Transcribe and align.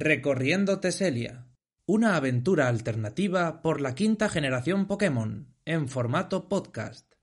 Recorriendo 0.00 0.78
Teselia. 0.78 1.48
Una 1.84 2.14
aventura 2.14 2.68
alternativa 2.68 3.62
por 3.62 3.80
la 3.80 3.96
quinta 3.96 4.28
generación 4.28 4.86
Pokémon, 4.86 5.52
en 5.64 5.88
formato 5.88 6.48
podcast. 6.48 7.14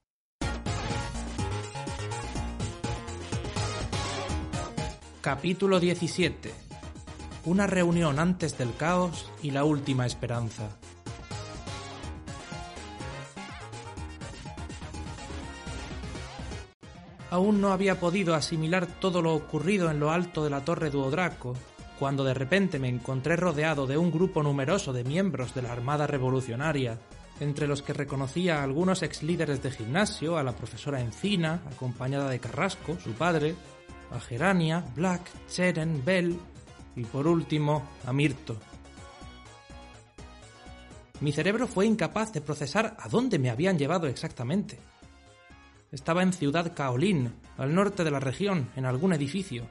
Capítulo 5.21 5.79
17. 5.79 6.51
Una 7.45 7.65
reunión 7.65 8.19
antes 8.19 8.57
del 8.57 8.75
caos 8.75 9.31
y 9.41 9.51
la 9.51 9.63
última 9.63 10.05
esperanza. 10.05 10.77
Aún 17.29 17.61
no 17.61 17.71
había 17.71 18.01
podido 18.01 18.35
asimilar 18.35 18.85
todo 18.85 19.21
lo 19.21 19.33
ocurrido 19.33 19.89
en 19.89 20.01
lo 20.01 20.11
alto 20.11 20.43
de 20.43 20.49
la 20.49 20.65
torre 20.65 20.89
Duodraco, 20.89 21.55
cuando 21.99 22.23
de 22.23 22.33
repente 22.33 22.79
me 22.79 22.89
encontré 22.89 23.35
rodeado 23.35 23.87
de 23.87 23.97
un 23.97 24.11
grupo 24.11 24.43
numeroso 24.43 24.93
de 24.93 25.03
miembros 25.03 25.53
de 25.53 25.61
la 25.61 25.71
Armada 25.71 26.07
Revolucionaria, 26.07 26.99
entre 27.39 27.67
los 27.67 27.81
que 27.81 27.93
reconocía 27.93 28.59
a 28.59 28.63
algunos 28.63 29.03
ex 29.03 29.23
líderes 29.23 29.61
de 29.61 29.71
gimnasio, 29.71 30.37
a 30.37 30.43
la 30.43 30.53
profesora 30.53 31.01
Encina, 31.01 31.61
acompañada 31.71 32.29
de 32.29 32.39
Carrasco, 32.39 32.97
su 33.03 33.11
padre, 33.13 33.55
a 34.11 34.19
Gerania, 34.19 34.85
Black, 34.95 35.21
Cheren, 35.47 36.03
Bell 36.05 36.39
y 36.95 37.03
por 37.03 37.27
último 37.27 37.83
a 38.05 38.13
Mirto. 38.13 38.57
Mi 41.21 41.31
cerebro 41.31 41.67
fue 41.67 41.85
incapaz 41.85 42.33
de 42.33 42.41
procesar 42.41 42.97
a 42.99 43.07
dónde 43.07 43.39
me 43.39 43.49
habían 43.49 43.77
llevado 43.77 44.07
exactamente. 44.07 44.79
Estaba 45.91 46.23
en 46.23 46.33
Ciudad 46.33 46.73
Kaolin, 46.75 47.33
al 47.57 47.73
norte 47.73 48.03
de 48.03 48.11
la 48.11 48.19
región, 48.19 48.69
en 48.75 48.85
algún 48.85 49.13
edificio. 49.13 49.65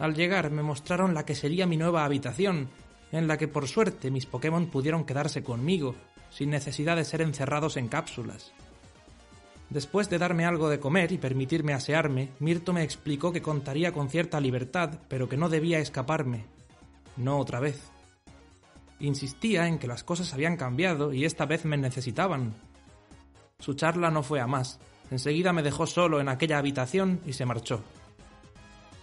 Al 0.00 0.14
llegar 0.14 0.50
me 0.50 0.62
mostraron 0.62 1.12
la 1.12 1.26
que 1.26 1.34
sería 1.34 1.66
mi 1.66 1.76
nueva 1.76 2.06
habitación, 2.06 2.70
en 3.12 3.28
la 3.28 3.36
que 3.36 3.48
por 3.48 3.68
suerte 3.68 4.10
mis 4.10 4.24
Pokémon 4.24 4.66
pudieron 4.66 5.04
quedarse 5.04 5.44
conmigo, 5.44 5.94
sin 6.30 6.48
necesidad 6.48 6.96
de 6.96 7.04
ser 7.04 7.20
encerrados 7.20 7.76
en 7.76 7.88
cápsulas. 7.88 8.52
Después 9.68 10.08
de 10.08 10.18
darme 10.18 10.46
algo 10.46 10.70
de 10.70 10.80
comer 10.80 11.12
y 11.12 11.18
permitirme 11.18 11.74
asearme, 11.74 12.30
Mirto 12.40 12.72
me 12.72 12.82
explicó 12.82 13.30
que 13.30 13.42
contaría 13.42 13.92
con 13.92 14.08
cierta 14.08 14.40
libertad, 14.40 14.98
pero 15.06 15.28
que 15.28 15.36
no 15.36 15.50
debía 15.50 15.78
escaparme. 15.78 16.46
No 17.18 17.38
otra 17.38 17.60
vez. 17.60 17.90
Insistía 19.00 19.68
en 19.68 19.78
que 19.78 19.86
las 19.86 20.02
cosas 20.02 20.32
habían 20.32 20.56
cambiado 20.56 21.12
y 21.12 21.26
esta 21.26 21.44
vez 21.44 21.66
me 21.66 21.76
necesitaban. 21.76 22.54
Su 23.58 23.74
charla 23.74 24.10
no 24.10 24.22
fue 24.22 24.40
a 24.40 24.46
más. 24.46 24.80
Enseguida 25.10 25.52
me 25.52 25.62
dejó 25.62 25.86
solo 25.86 26.20
en 26.20 26.30
aquella 26.30 26.58
habitación 26.58 27.20
y 27.26 27.34
se 27.34 27.44
marchó. 27.44 27.84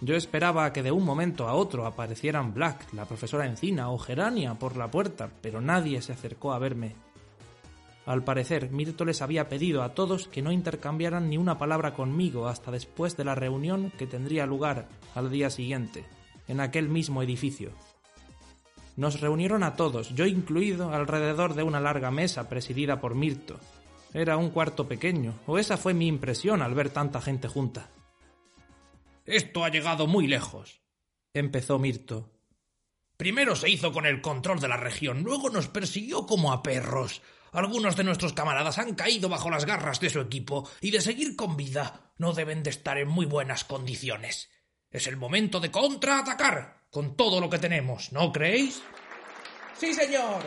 Yo 0.00 0.14
esperaba 0.14 0.72
que 0.72 0.84
de 0.84 0.92
un 0.92 1.04
momento 1.04 1.48
a 1.48 1.54
otro 1.54 1.84
aparecieran 1.84 2.54
Black, 2.54 2.92
la 2.92 3.04
profesora 3.04 3.46
Encina 3.46 3.90
o 3.90 3.98
Gerania 3.98 4.54
por 4.54 4.76
la 4.76 4.90
puerta, 4.90 5.28
pero 5.40 5.60
nadie 5.60 6.00
se 6.02 6.12
acercó 6.12 6.52
a 6.52 6.58
verme. 6.58 6.94
Al 8.06 8.22
parecer, 8.22 8.70
Mirto 8.70 9.04
les 9.04 9.20
había 9.20 9.48
pedido 9.48 9.82
a 9.82 9.94
todos 9.94 10.28
que 10.28 10.40
no 10.40 10.52
intercambiaran 10.52 11.28
ni 11.28 11.36
una 11.36 11.58
palabra 11.58 11.92
conmigo 11.94 12.46
hasta 12.46 12.70
después 12.70 13.16
de 13.16 13.24
la 13.24 13.34
reunión 13.34 13.92
que 13.98 14.06
tendría 14.06 14.46
lugar 14.46 14.88
al 15.14 15.30
día 15.30 15.50
siguiente, 15.50 16.04
en 16.46 16.60
aquel 16.60 16.88
mismo 16.88 17.22
edificio. 17.22 17.70
Nos 18.96 19.20
reunieron 19.20 19.62
a 19.62 19.76
todos, 19.76 20.14
yo 20.14 20.26
incluido, 20.26 20.92
alrededor 20.92 21.54
de 21.54 21.64
una 21.64 21.80
larga 21.80 22.10
mesa 22.10 22.48
presidida 22.48 23.00
por 23.00 23.14
Mirto. 23.14 23.58
Era 24.14 24.36
un 24.36 24.50
cuarto 24.50 24.88
pequeño, 24.88 25.34
o 25.46 25.58
esa 25.58 25.76
fue 25.76 25.92
mi 25.92 26.06
impresión 26.06 26.62
al 26.62 26.74
ver 26.74 26.90
tanta 26.90 27.20
gente 27.20 27.46
junta. 27.46 27.90
Esto 29.28 29.62
ha 29.62 29.68
llegado 29.68 30.06
muy 30.06 30.26
lejos, 30.26 30.80
empezó 31.34 31.78
Mirto. 31.78 32.32
Primero 33.18 33.56
se 33.56 33.68
hizo 33.68 33.92
con 33.92 34.06
el 34.06 34.22
control 34.22 34.58
de 34.58 34.68
la 34.68 34.78
región, 34.78 35.22
luego 35.22 35.50
nos 35.50 35.68
persiguió 35.68 36.24
como 36.26 36.50
a 36.50 36.62
perros. 36.62 37.20
Algunos 37.52 37.94
de 37.94 38.04
nuestros 38.04 38.32
camaradas 38.32 38.78
han 38.78 38.94
caído 38.94 39.28
bajo 39.28 39.50
las 39.50 39.66
garras 39.66 40.00
de 40.00 40.08
su 40.08 40.20
equipo 40.20 40.66
y 40.80 40.92
de 40.92 41.02
seguir 41.02 41.36
con 41.36 41.58
vida 41.58 42.14
no 42.16 42.32
deben 42.32 42.62
de 42.62 42.70
estar 42.70 42.96
en 42.96 43.08
muy 43.08 43.26
buenas 43.26 43.64
condiciones. 43.64 44.48
Es 44.90 45.06
el 45.06 45.18
momento 45.18 45.60
de 45.60 45.70
contraatacar 45.70 46.86
con 46.90 47.14
todo 47.14 47.38
lo 47.38 47.50
que 47.50 47.58
tenemos, 47.58 48.12
¿no 48.12 48.32
creéis? 48.32 48.80
Sí, 49.76 49.92
señor. 49.92 50.42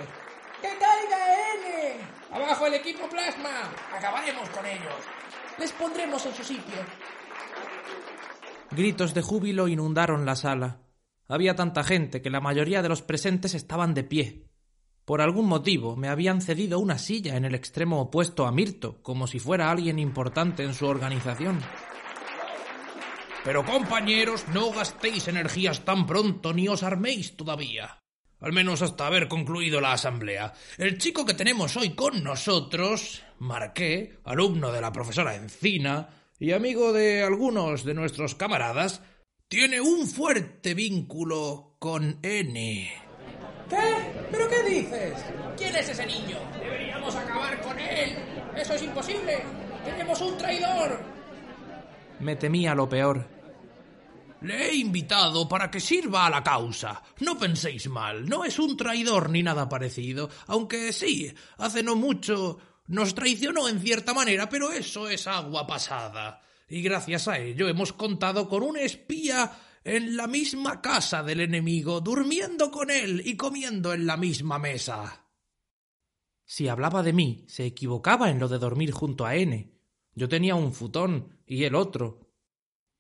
¡Que 0.59 0.69
caiga 0.69 1.53
N! 1.53 1.97
¡Abajo 2.31 2.65
el 2.65 2.73
equipo 2.73 3.07
plasma! 3.07 3.71
¡Acabaremos 3.95 4.49
con 4.49 4.65
ellos! 4.65 5.05
Les 5.59 5.71
pondremos 5.71 6.25
en 6.25 6.33
su 6.33 6.43
sitio. 6.43 6.83
Gritos 8.71 9.13
de 9.13 9.21
júbilo 9.21 9.67
inundaron 9.67 10.25
la 10.25 10.37
sala. 10.37 10.79
Había 11.27 11.55
tanta 11.55 11.83
gente 11.83 12.21
que 12.21 12.29
la 12.29 12.39
mayoría 12.39 12.81
de 12.81 12.87
los 12.87 13.01
presentes 13.01 13.53
estaban 13.53 13.93
de 13.93 14.05
pie. 14.05 14.45
Por 15.03 15.19
algún 15.19 15.47
motivo 15.47 15.97
me 15.97 16.07
habían 16.07 16.41
cedido 16.41 16.79
una 16.79 16.97
silla 16.97 17.35
en 17.35 17.43
el 17.43 17.53
extremo 17.53 17.99
opuesto 17.99 18.47
a 18.47 18.51
Mirto, 18.53 19.01
como 19.01 19.27
si 19.27 19.39
fuera 19.39 19.69
alguien 19.69 19.99
importante 19.99 20.63
en 20.63 20.73
su 20.73 20.85
organización. 20.85 21.59
Pero 23.43 23.65
compañeros, 23.65 24.45
no 24.53 24.71
gastéis 24.71 25.27
energías 25.27 25.83
tan 25.83 26.05
pronto 26.05 26.53
ni 26.53 26.69
os 26.69 26.83
arméis 26.83 27.35
todavía. 27.35 27.99
Al 28.39 28.53
menos 28.53 28.81
hasta 28.81 29.05
haber 29.05 29.27
concluido 29.27 29.81
la 29.81 29.93
asamblea. 29.93 30.53
El 30.77 30.97
chico 30.97 31.25
que 31.25 31.33
tenemos 31.33 31.75
hoy 31.75 31.89
con 31.89 32.23
nosotros, 32.23 33.21
Marqué, 33.39 34.19
alumno 34.23 34.71
de 34.71 34.81
la 34.81 34.93
profesora 34.93 35.35
Encina 35.35 36.20
y 36.41 36.53
amigo 36.53 36.91
de 36.91 37.21
algunos 37.21 37.85
de 37.85 37.93
nuestros 37.93 38.33
camaradas, 38.33 39.03
tiene 39.47 39.79
un 39.79 40.07
fuerte 40.07 40.73
vínculo 40.73 41.75
con 41.77 42.17
N. 42.23 42.91
¿Qué? 43.69 43.77
¿Pero 44.31 44.49
qué 44.49 44.63
dices? 44.63 45.13
¿Quién 45.55 45.75
es 45.75 45.89
ese 45.89 46.03
niño? 46.07 46.39
Deberíamos 46.59 47.15
acabar 47.15 47.61
con 47.61 47.79
él. 47.79 48.17
Eso 48.57 48.73
es 48.73 48.81
imposible. 48.81 49.43
Tenemos 49.85 50.19
un 50.19 50.35
traidor. 50.35 50.99
Me 52.19 52.35
temía 52.35 52.73
lo 52.73 52.89
peor. 52.89 53.23
Le 54.41 54.69
he 54.69 54.75
invitado 54.77 55.47
para 55.47 55.69
que 55.69 55.79
sirva 55.79 56.25
a 56.25 56.31
la 56.31 56.43
causa. 56.43 57.03
No 57.19 57.37
penséis 57.37 57.87
mal, 57.87 58.27
no 58.27 58.43
es 58.43 58.57
un 58.57 58.75
traidor 58.75 59.29
ni 59.29 59.43
nada 59.43 59.69
parecido, 59.69 60.27
aunque 60.47 60.91
sí, 60.91 61.31
hace 61.59 61.83
no 61.83 61.95
mucho 61.95 62.57
nos 62.87 63.15
traicionó 63.15 63.67
en 63.67 63.79
cierta 63.79 64.13
manera, 64.13 64.49
pero 64.49 64.71
eso 64.71 65.09
es 65.09 65.27
agua 65.27 65.65
pasada. 65.67 66.41
Y 66.67 66.81
gracias 66.81 67.27
a 67.27 67.37
ello 67.37 67.67
hemos 67.67 67.93
contado 67.93 68.47
con 68.47 68.63
un 68.63 68.77
espía 68.77 69.51
en 69.83 70.15
la 70.15 70.27
misma 70.27 70.81
casa 70.81 71.23
del 71.23 71.41
enemigo, 71.41 72.01
durmiendo 72.01 72.71
con 72.71 72.89
él 72.89 73.21
y 73.25 73.35
comiendo 73.35 73.93
en 73.93 74.05
la 74.05 74.17
misma 74.17 74.59
mesa. 74.59 75.25
Si 76.45 76.67
hablaba 76.67 77.01
de 77.01 77.13
mí, 77.13 77.45
se 77.47 77.65
equivocaba 77.65 78.29
en 78.29 78.39
lo 78.39 78.47
de 78.47 78.59
dormir 78.59 78.91
junto 78.91 79.25
a 79.25 79.35
N. 79.35 79.73
Yo 80.13 80.27
tenía 80.27 80.55
un 80.55 80.73
futón 80.73 81.39
y 81.45 81.63
él 81.63 81.75
otro. 81.75 82.29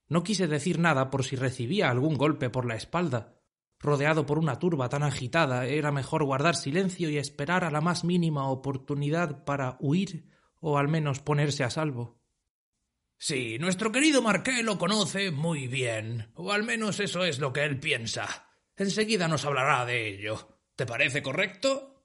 No 0.07 0.23
quise 0.23 0.47
decir 0.47 0.79
nada 0.79 1.09
por 1.09 1.23
si 1.23 1.35
recibía 1.35 1.89
algún 1.89 2.15
golpe 2.15 2.49
por 2.49 2.65
la 2.65 2.75
espalda. 2.75 3.40
Rodeado 3.81 4.25
por 4.25 4.37
una 4.37 4.59
turba 4.59 4.89
tan 4.89 5.01
agitada, 5.03 5.65
era 5.65 5.91
mejor 5.91 6.23
guardar 6.23 6.55
silencio 6.55 7.09
y 7.09 7.17
esperar 7.17 7.63
a 7.63 7.71
la 7.71 7.81
más 7.81 8.03
mínima 8.03 8.47
oportunidad 8.47 9.43
para 9.43 9.77
huir 9.79 10.29
o 10.59 10.77
al 10.77 10.87
menos 10.87 11.19
ponerse 11.19 11.63
a 11.63 11.71
salvo. 11.71 12.21
Sí, 13.17 13.57
nuestro 13.59 13.91
querido 13.91 14.21
Marqué 14.21 14.63
lo 14.63 14.77
conoce 14.77 15.31
muy 15.31 15.67
bien, 15.67 16.31
o 16.35 16.51
al 16.51 16.63
menos 16.63 16.99
eso 16.99 17.23
es 17.23 17.39
lo 17.39 17.53
que 17.53 17.63
él 17.63 17.79
piensa. 17.79 18.47
Enseguida 18.75 19.27
nos 19.27 19.45
hablará 19.45 19.85
de 19.85 20.07
ello. 20.07 20.59
¿Te 20.75 20.85
parece 20.85 21.21
correcto? 21.21 22.03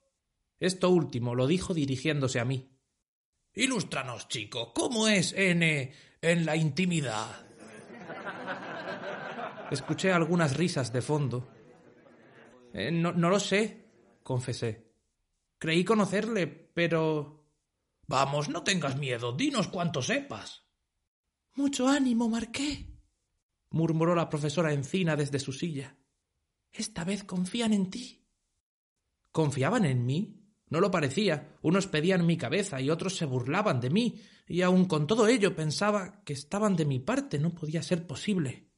Esto 0.59 0.89
último 0.89 1.35
lo 1.35 1.47
dijo 1.47 1.73
dirigiéndose 1.73 2.39
a 2.39 2.45
mí. 2.45 2.71
Ilústranos, 3.53 4.27
chico, 4.27 4.73
¿cómo 4.73 5.07
es 5.07 5.33
N 5.33 5.93
en 6.21 6.45
la 6.45 6.55
intimidad? 6.55 7.47
Escuché 9.71 10.11
algunas 10.11 10.55
risas 10.55 10.93
de 10.93 11.01
fondo. 11.01 11.56
Eh, 12.77 12.91
no, 12.91 13.11
no 13.11 13.31
lo 13.31 13.39
sé, 13.39 13.89
confesé. 14.21 14.93
Creí 15.57 15.83
conocerle, 15.83 16.45
pero... 16.45 17.43
Vamos, 18.05 18.49
no 18.49 18.63
tengas 18.63 18.97
miedo, 18.97 19.31
dinos 19.31 19.67
cuanto 19.67 20.03
sepas. 20.03 20.63
Mucho 21.55 21.87
ánimo, 21.87 22.29
Marqué, 22.29 22.85
murmuró 23.71 24.13
la 24.13 24.29
profesora 24.29 24.73
Encina 24.73 25.15
desde 25.15 25.39
su 25.39 25.53
silla. 25.53 25.97
Esta 26.71 27.03
vez 27.03 27.23
confían 27.23 27.73
en 27.73 27.89
ti. 27.89 28.23
¿Confiaban 29.31 29.83
en 29.85 30.05
mí? 30.05 30.45
No 30.69 30.79
lo 30.79 30.91
parecía. 30.91 31.57
Unos 31.63 31.87
pedían 31.87 32.27
mi 32.27 32.37
cabeza 32.37 32.79
y 32.79 32.91
otros 32.91 33.15
se 33.15 33.25
burlaban 33.25 33.81
de 33.81 33.89
mí, 33.89 34.21
y 34.47 34.61
aun 34.61 34.85
con 34.85 35.07
todo 35.07 35.27
ello 35.27 35.55
pensaba 35.55 36.23
que 36.23 36.33
estaban 36.33 36.75
de 36.75 36.85
mi 36.85 36.99
parte. 36.99 37.39
No 37.39 37.55
podía 37.55 37.81
ser 37.81 38.05
posible. 38.05 38.69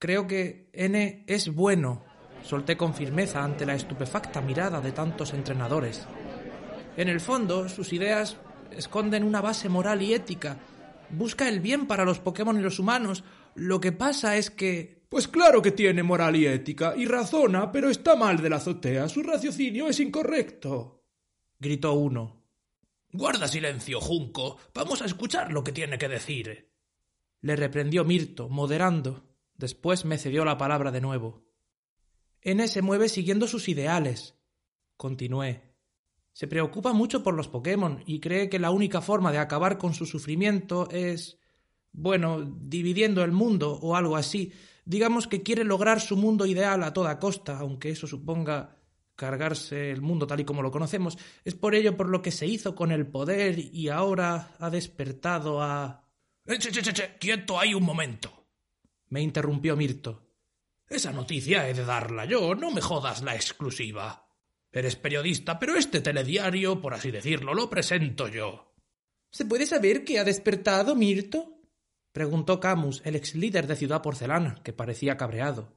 Creo 0.00 0.26
que 0.26 0.68
N 0.72 1.24
es 1.28 1.54
bueno, 1.54 2.04
solté 2.42 2.76
con 2.76 2.94
firmeza 2.94 3.42
ante 3.42 3.66
la 3.66 3.74
estupefacta 3.74 4.40
mirada 4.40 4.80
de 4.80 4.92
tantos 4.92 5.32
entrenadores. 5.32 6.06
En 6.96 7.08
el 7.08 7.20
fondo, 7.20 7.68
sus 7.68 7.92
ideas 7.92 8.36
esconden 8.70 9.24
una 9.24 9.40
base 9.40 9.68
moral 9.68 10.02
y 10.02 10.14
ética. 10.14 10.58
Busca 11.10 11.48
el 11.48 11.60
bien 11.60 11.86
para 11.86 12.04
los 12.04 12.20
Pokémon 12.20 12.58
y 12.58 12.62
los 12.62 12.78
humanos. 12.78 13.24
Lo 13.54 13.80
que 13.80 13.92
pasa 13.92 14.36
es 14.36 14.50
que... 14.50 15.02
Pues 15.08 15.28
claro 15.28 15.60
que 15.60 15.72
tiene 15.72 16.02
moral 16.02 16.36
y 16.36 16.46
ética, 16.46 16.94
y 16.96 17.04
razona, 17.04 17.70
pero 17.70 17.90
está 17.90 18.16
mal 18.16 18.40
de 18.40 18.48
la 18.48 18.56
azotea. 18.56 19.10
Su 19.10 19.22
raciocinio 19.22 19.88
es 19.88 20.00
incorrecto. 20.00 21.04
gritó 21.58 21.92
uno. 21.92 22.42
Guarda 23.10 23.46
silencio, 23.46 24.00
Junco. 24.00 24.56
Vamos 24.72 25.02
a 25.02 25.04
escuchar 25.04 25.52
lo 25.52 25.62
que 25.62 25.72
tiene 25.72 25.98
que 25.98 26.08
decir. 26.08 26.72
Le 27.42 27.56
reprendió 27.56 28.04
Mirto, 28.04 28.48
moderando. 28.48 29.36
Después 29.54 30.06
me 30.06 30.16
cedió 30.16 30.46
la 30.46 30.56
palabra 30.56 30.90
de 30.90 31.02
nuevo. 31.02 31.44
N 32.42 32.66
se 32.68 32.82
mueve 32.82 33.08
siguiendo 33.08 33.46
sus 33.46 33.68
ideales. 33.68 34.34
Continué. 34.96 35.72
Se 36.32 36.46
preocupa 36.46 36.92
mucho 36.92 37.22
por 37.22 37.34
los 37.34 37.48
Pokémon 37.48 38.02
y 38.06 38.20
cree 38.20 38.48
que 38.48 38.58
la 38.58 38.70
única 38.70 39.00
forma 39.00 39.32
de 39.32 39.38
acabar 39.38 39.78
con 39.78 39.94
su 39.94 40.06
sufrimiento 40.06 40.88
es. 40.90 41.38
bueno, 41.92 42.42
dividiendo 42.42 43.22
el 43.22 43.32
mundo 43.32 43.78
o 43.82 43.96
algo 43.96 44.16
así. 44.16 44.52
Digamos 44.84 45.28
que 45.28 45.42
quiere 45.42 45.62
lograr 45.62 46.00
su 46.00 46.16
mundo 46.16 46.46
ideal 46.46 46.82
a 46.82 46.92
toda 46.92 47.18
costa, 47.18 47.58
aunque 47.58 47.90
eso 47.90 48.06
suponga 48.06 48.76
cargarse 49.14 49.90
el 49.90 50.00
mundo 50.00 50.26
tal 50.26 50.40
y 50.40 50.44
como 50.44 50.62
lo 50.62 50.70
conocemos. 50.70 51.18
Es 51.44 51.54
por 51.54 51.74
ello 51.74 51.96
por 51.96 52.08
lo 52.08 52.22
que 52.22 52.32
se 52.32 52.46
hizo 52.46 52.74
con 52.74 52.90
el 52.90 53.06
poder 53.06 53.58
y 53.58 53.88
ahora 53.88 54.56
ha 54.58 54.70
despertado 54.70 55.62
a. 55.62 56.02
Che, 56.46 56.58
che, 56.58 56.82
che, 56.82 56.92
che. 56.92 57.16
Quieto 57.18 57.58
ahí 57.58 57.74
un 57.74 57.84
momento. 57.84 58.46
Me 59.10 59.20
interrumpió 59.20 59.76
Mirto. 59.76 60.21
Esa 60.92 61.10
noticia 61.10 61.66
he 61.66 61.72
de 61.72 61.86
darla 61.86 62.26
yo, 62.26 62.54
no 62.54 62.70
me 62.70 62.82
jodas 62.82 63.22
la 63.22 63.34
exclusiva. 63.34 64.28
Eres 64.70 64.94
periodista, 64.94 65.58
pero 65.58 65.74
este 65.74 66.02
telediario, 66.02 66.82
por 66.82 66.92
así 66.92 67.10
decirlo, 67.10 67.54
lo 67.54 67.70
presento 67.70 68.28
yo. 68.28 68.74
¿Se 69.30 69.46
puede 69.46 69.64
saber 69.64 70.04
qué 70.04 70.18
ha 70.18 70.24
despertado 70.24 70.94
Mirto? 70.94 71.62
preguntó 72.12 72.60
Camus, 72.60 73.00
el 73.06 73.16
ex 73.16 73.34
líder 73.34 73.66
de 73.66 73.76
Ciudad 73.76 74.02
Porcelana, 74.02 74.60
que 74.62 74.74
parecía 74.74 75.16
cabreado. 75.16 75.72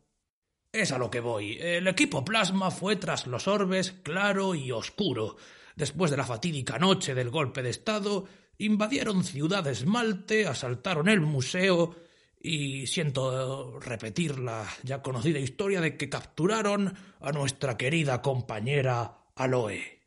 Es 0.73 0.91
a 0.91 0.97
lo 0.97 1.09
que 1.09 1.21
voy. 1.21 1.59
El 1.61 1.87
equipo 1.87 2.25
Plasma 2.25 2.69
fue 2.69 2.97
tras 2.97 3.25
los 3.25 3.47
orbes 3.47 3.93
claro 4.03 4.53
y 4.53 4.73
oscuro. 4.73 5.37
Después 5.77 6.11
de 6.11 6.17
la 6.17 6.25
fatídica 6.25 6.77
noche 6.77 7.15
del 7.15 7.29
golpe 7.29 7.63
de 7.63 7.69
Estado, 7.69 8.25
invadieron 8.57 9.23
Ciudad 9.23 9.65
Esmalte, 9.65 10.45
asaltaron 10.45 11.07
el 11.07 11.21
museo 11.21 11.95
y 12.39 12.87
siento 12.87 13.79
repetir 13.79 14.39
la 14.39 14.67
ya 14.83 15.01
conocida 15.01 15.39
historia 15.39 15.81
de 15.81 15.97
que 15.97 16.09
capturaron 16.09 16.93
a 17.21 17.31
nuestra 17.31 17.77
querida 17.77 18.21
compañera 18.21 19.29
Aloe. 19.35 20.01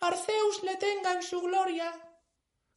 Arceus 0.00 0.62
le 0.62 0.76
tenga 0.76 1.14
en 1.14 1.22
su 1.22 1.40
gloria. 1.40 1.92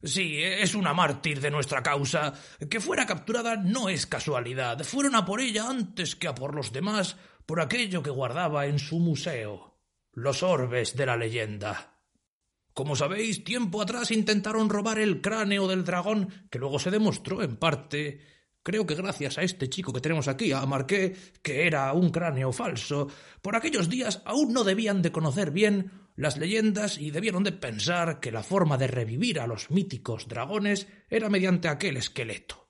Sí, 0.02 0.40
es 0.42 0.74
una 0.74 0.94
mártir 0.94 1.40
de 1.40 1.50
nuestra 1.50 1.82
causa. 1.82 2.32
Que 2.70 2.80
fuera 2.80 3.06
capturada 3.06 3.56
no 3.56 3.88
es 3.88 4.06
casualidad. 4.06 4.82
Fueron 4.84 5.16
a 5.16 5.24
por 5.24 5.40
ella 5.40 5.68
antes 5.68 6.14
que 6.14 6.28
a 6.28 6.34
por 6.34 6.54
los 6.54 6.72
demás 6.72 7.16
por 7.46 7.60
aquello 7.60 8.02
que 8.02 8.10
guardaba 8.10 8.66
en 8.66 8.78
su 8.78 8.98
museo. 9.00 9.80
Los 10.12 10.42
orbes 10.42 10.96
de 10.96 11.06
la 11.06 11.16
leyenda. 11.16 11.98
Como 12.74 12.94
sabéis, 12.94 13.42
tiempo 13.42 13.82
atrás 13.82 14.12
intentaron 14.12 14.68
robar 14.68 15.00
el 15.00 15.20
cráneo 15.20 15.66
del 15.66 15.84
dragón, 15.84 16.46
que 16.50 16.60
luego 16.60 16.78
se 16.78 16.92
demostró 16.92 17.42
en 17.42 17.56
parte 17.56 18.20
Creo 18.62 18.86
que 18.86 18.94
gracias 18.94 19.38
a 19.38 19.42
este 19.42 19.68
chico 19.68 19.92
que 19.92 20.00
tenemos 20.00 20.28
aquí, 20.28 20.52
a 20.52 20.64
Marqué, 20.66 21.16
que 21.42 21.66
era 21.66 21.92
un 21.92 22.10
cráneo 22.10 22.52
falso, 22.52 23.08
por 23.40 23.56
aquellos 23.56 23.88
días 23.88 24.22
aún 24.24 24.52
no 24.52 24.64
debían 24.64 25.00
de 25.00 25.12
conocer 25.12 25.50
bien 25.50 25.90
las 26.16 26.36
leyendas 26.36 26.98
y 26.98 27.10
debieron 27.10 27.44
de 27.44 27.52
pensar 27.52 28.20
que 28.20 28.32
la 28.32 28.42
forma 28.42 28.76
de 28.76 28.88
revivir 28.88 29.40
a 29.40 29.46
los 29.46 29.70
míticos 29.70 30.26
dragones 30.28 30.88
era 31.08 31.28
mediante 31.28 31.68
aquel 31.68 31.96
esqueleto. 31.96 32.68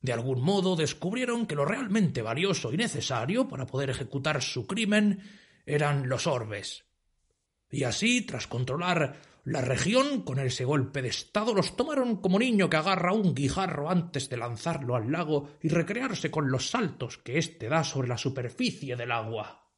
De 0.00 0.14
algún 0.14 0.40
modo 0.40 0.76
descubrieron 0.76 1.46
que 1.46 1.54
lo 1.54 1.66
realmente 1.66 2.22
valioso 2.22 2.72
y 2.72 2.78
necesario 2.78 3.48
para 3.48 3.66
poder 3.66 3.90
ejecutar 3.90 4.42
su 4.42 4.66
crimen 4.66 5.20
eran 5.66 6.08
los 6.08 6.26
orbes. 6.26 6.84
Y 7.70 7.84
así, 7.84 8.22
tras 8.22 8.46
controlar 8.46 9.20
la 9.44 9.62
región, 9.62 10.22
con 10.22 10.38
ese 10.38 10.64
golpe 10.64 11.02
de 11.02 11.08
estado, 11.08 11.54
los 11.54 11.76
tomaron 11.76 12.16
como 12.16 12.38
niño 12.38 12.68
que 12.68 12.76
agarra 12.76 13.12
un 13.12 13.34
guijarro 13.34 13.88
antes 13.88 14.28
de 14.28 14.36
lanzarlo 14.36 14.96
al 14.96 15.10
lago 15.10 15.56
y 15.62 15.68
recrearse 15.68 16.30
con 16.30 16.50
los 16.50 16.70
saltos 16.70 17.18
que 17.18 17.38
éste 17.38 17.68
da 17.68 17.82
sobre 17.82 18.08
la 18.08 18.18
superficie 18.18 18.96
del 18.96 19.12
agua. 19.12 19.70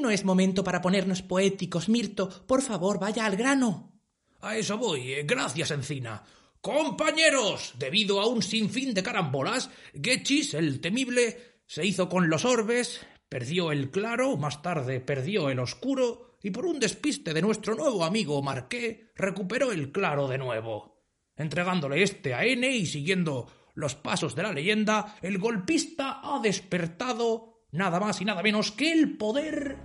No 0.00 0.10
es 0.10 0.24
momento 0.24 0.64
para 0.64 0.80
ponernos 0.80 1.22
poéticos, 1.22 1.88
Mirto. 1.88 2.28
Por 2.46 2.62
favor, 2.62 2.98
vaya 2.98 3.26
al 3.26 3.36
grano. 3.36 3.92
A 4.40 4.56
eso 4.56 4.78
voy. 4.78 5.12
Eh, 5.12 5.24
gracias, 5.24 5.70
Encina. 5.70 6.24
Compañeros, 6.60 7.74
debido 7.78 8.20
a 8.20 8.26
un 8.26 8.42
sinfín 8.42 8.94
de 8.94 9.02
carambolas, 9.02 9.68
Getchis, 10.00 10.54
el 10.54 10.80
temible, 10.80 11.58
se 11.66 11.84
hizo 11.84 12.08
con 12.08 12.30
los 12.30 12.44
orbes, 12.44 13.04
perdió 13.28 13.72
el 13.72 13.90
claro, 13.90 14.36
más 14.36 14.62
tarde 14.62 15.00
perdió 15.00 15.50
el 15.50 15.58
oscuro, 15.58 16.31
y 16.42 16.50
por 16.50 16.66
un 16.66 16.80
despiste 16.80 17.32
de 17.32 17.42
nuestro 17.42 17.74
nuevo 17.74 18.04
amigo 18.04 18.42
Marqué 18.42 19.12
recuperó 19.14 19.72
el 19.72 19.92
claro 19.92 20.28
de 20.28 20.38
nuevo. 20.38 21.02
Entregándole 21.36 22.02
este 22.02 22.34
a 22.34 22.44
N 22.44 22.68
y 22.68 22.86
siguiendo 22.86 23.50
los 23.74 23.94
pasos 23.94 24.34
de 24.34 24.42
la 24.42 24.52
leyenda, 24.52 25.16
el 25.22 25.38
golpista 25.38 26.20
ha 26.22 26.40
despertado 26.40 27.62
nada 27.70 28.00
más 28.00 28.20
y 28.20 28.24
nada 28.24 28.42
menos 28.42 28.72
que 28.72 28.92
el 28.92 29.16
poder 29.16 29.78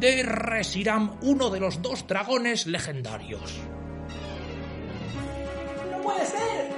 de 0.00 0.22
Reshiram, 0.24 1.18
uno 1.22 1.50
de 1.50 1.60
los 1.60 1.80
dos 1.82 2.06
dragones 2.06 2.66
legendarios. 2.66 3.60
¡No 5.90 6.02
puede 6.02 6.26
ser! 6.26 6.72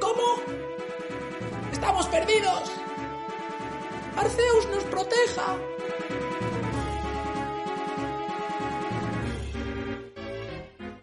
¿Cómo? 0.00 0.22
¡Estamos 1.70 2.06
perdidos! 2.06 2.72
¡Arceus 4.16 4.68
nos 4.70 4.84
proteja! 4.84 5.58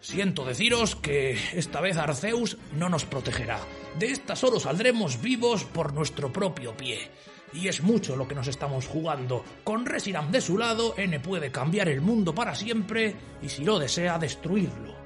Siento 0.08 0.46
deciros 0.46 0.96
que 0.96 1.38
esta 1.52 1.82
vez 1.82 1.98
Arceus 1.98 2.56
no 2.72 2.88
nos 2.88 3.04
protegerá. 3.04 3.60
De 3.98 4.06
esta 4.06 4.36
solo 4.36 4.58
saldremos 4.58 5.20
vivos 5.20 5.64
por 5.64 5.92
nuestro 5.92 6.32
propio 6.32 6.74
pie. 6.74 7.10
Y 7.52 7.68
es 7.68 7.82
mucho 7.82 8.16
lo 8.16 8.26
que 8.26 8.34
nos 8.34 8.48
estamos 8.48 8.86
jugando. 8.86 9.44
Con 9.64 9.84
Reshiram 9.84 10.32
de 10.32 10.40
su 10.40 10.56
lado, 10.56 10.94
N 10.96 11.20
puede 11.20 11.52
cambiar 11.52 11.90
el 11.90 12.00
mundo 12.00 12.34
para 12.34 12.54
siempre 12.54 13.16
y 13.42 13.50
si 13.50 13.64
lo 13.64 13.78
desea, 13.78 14.18
destruirlo. 14.18 14.96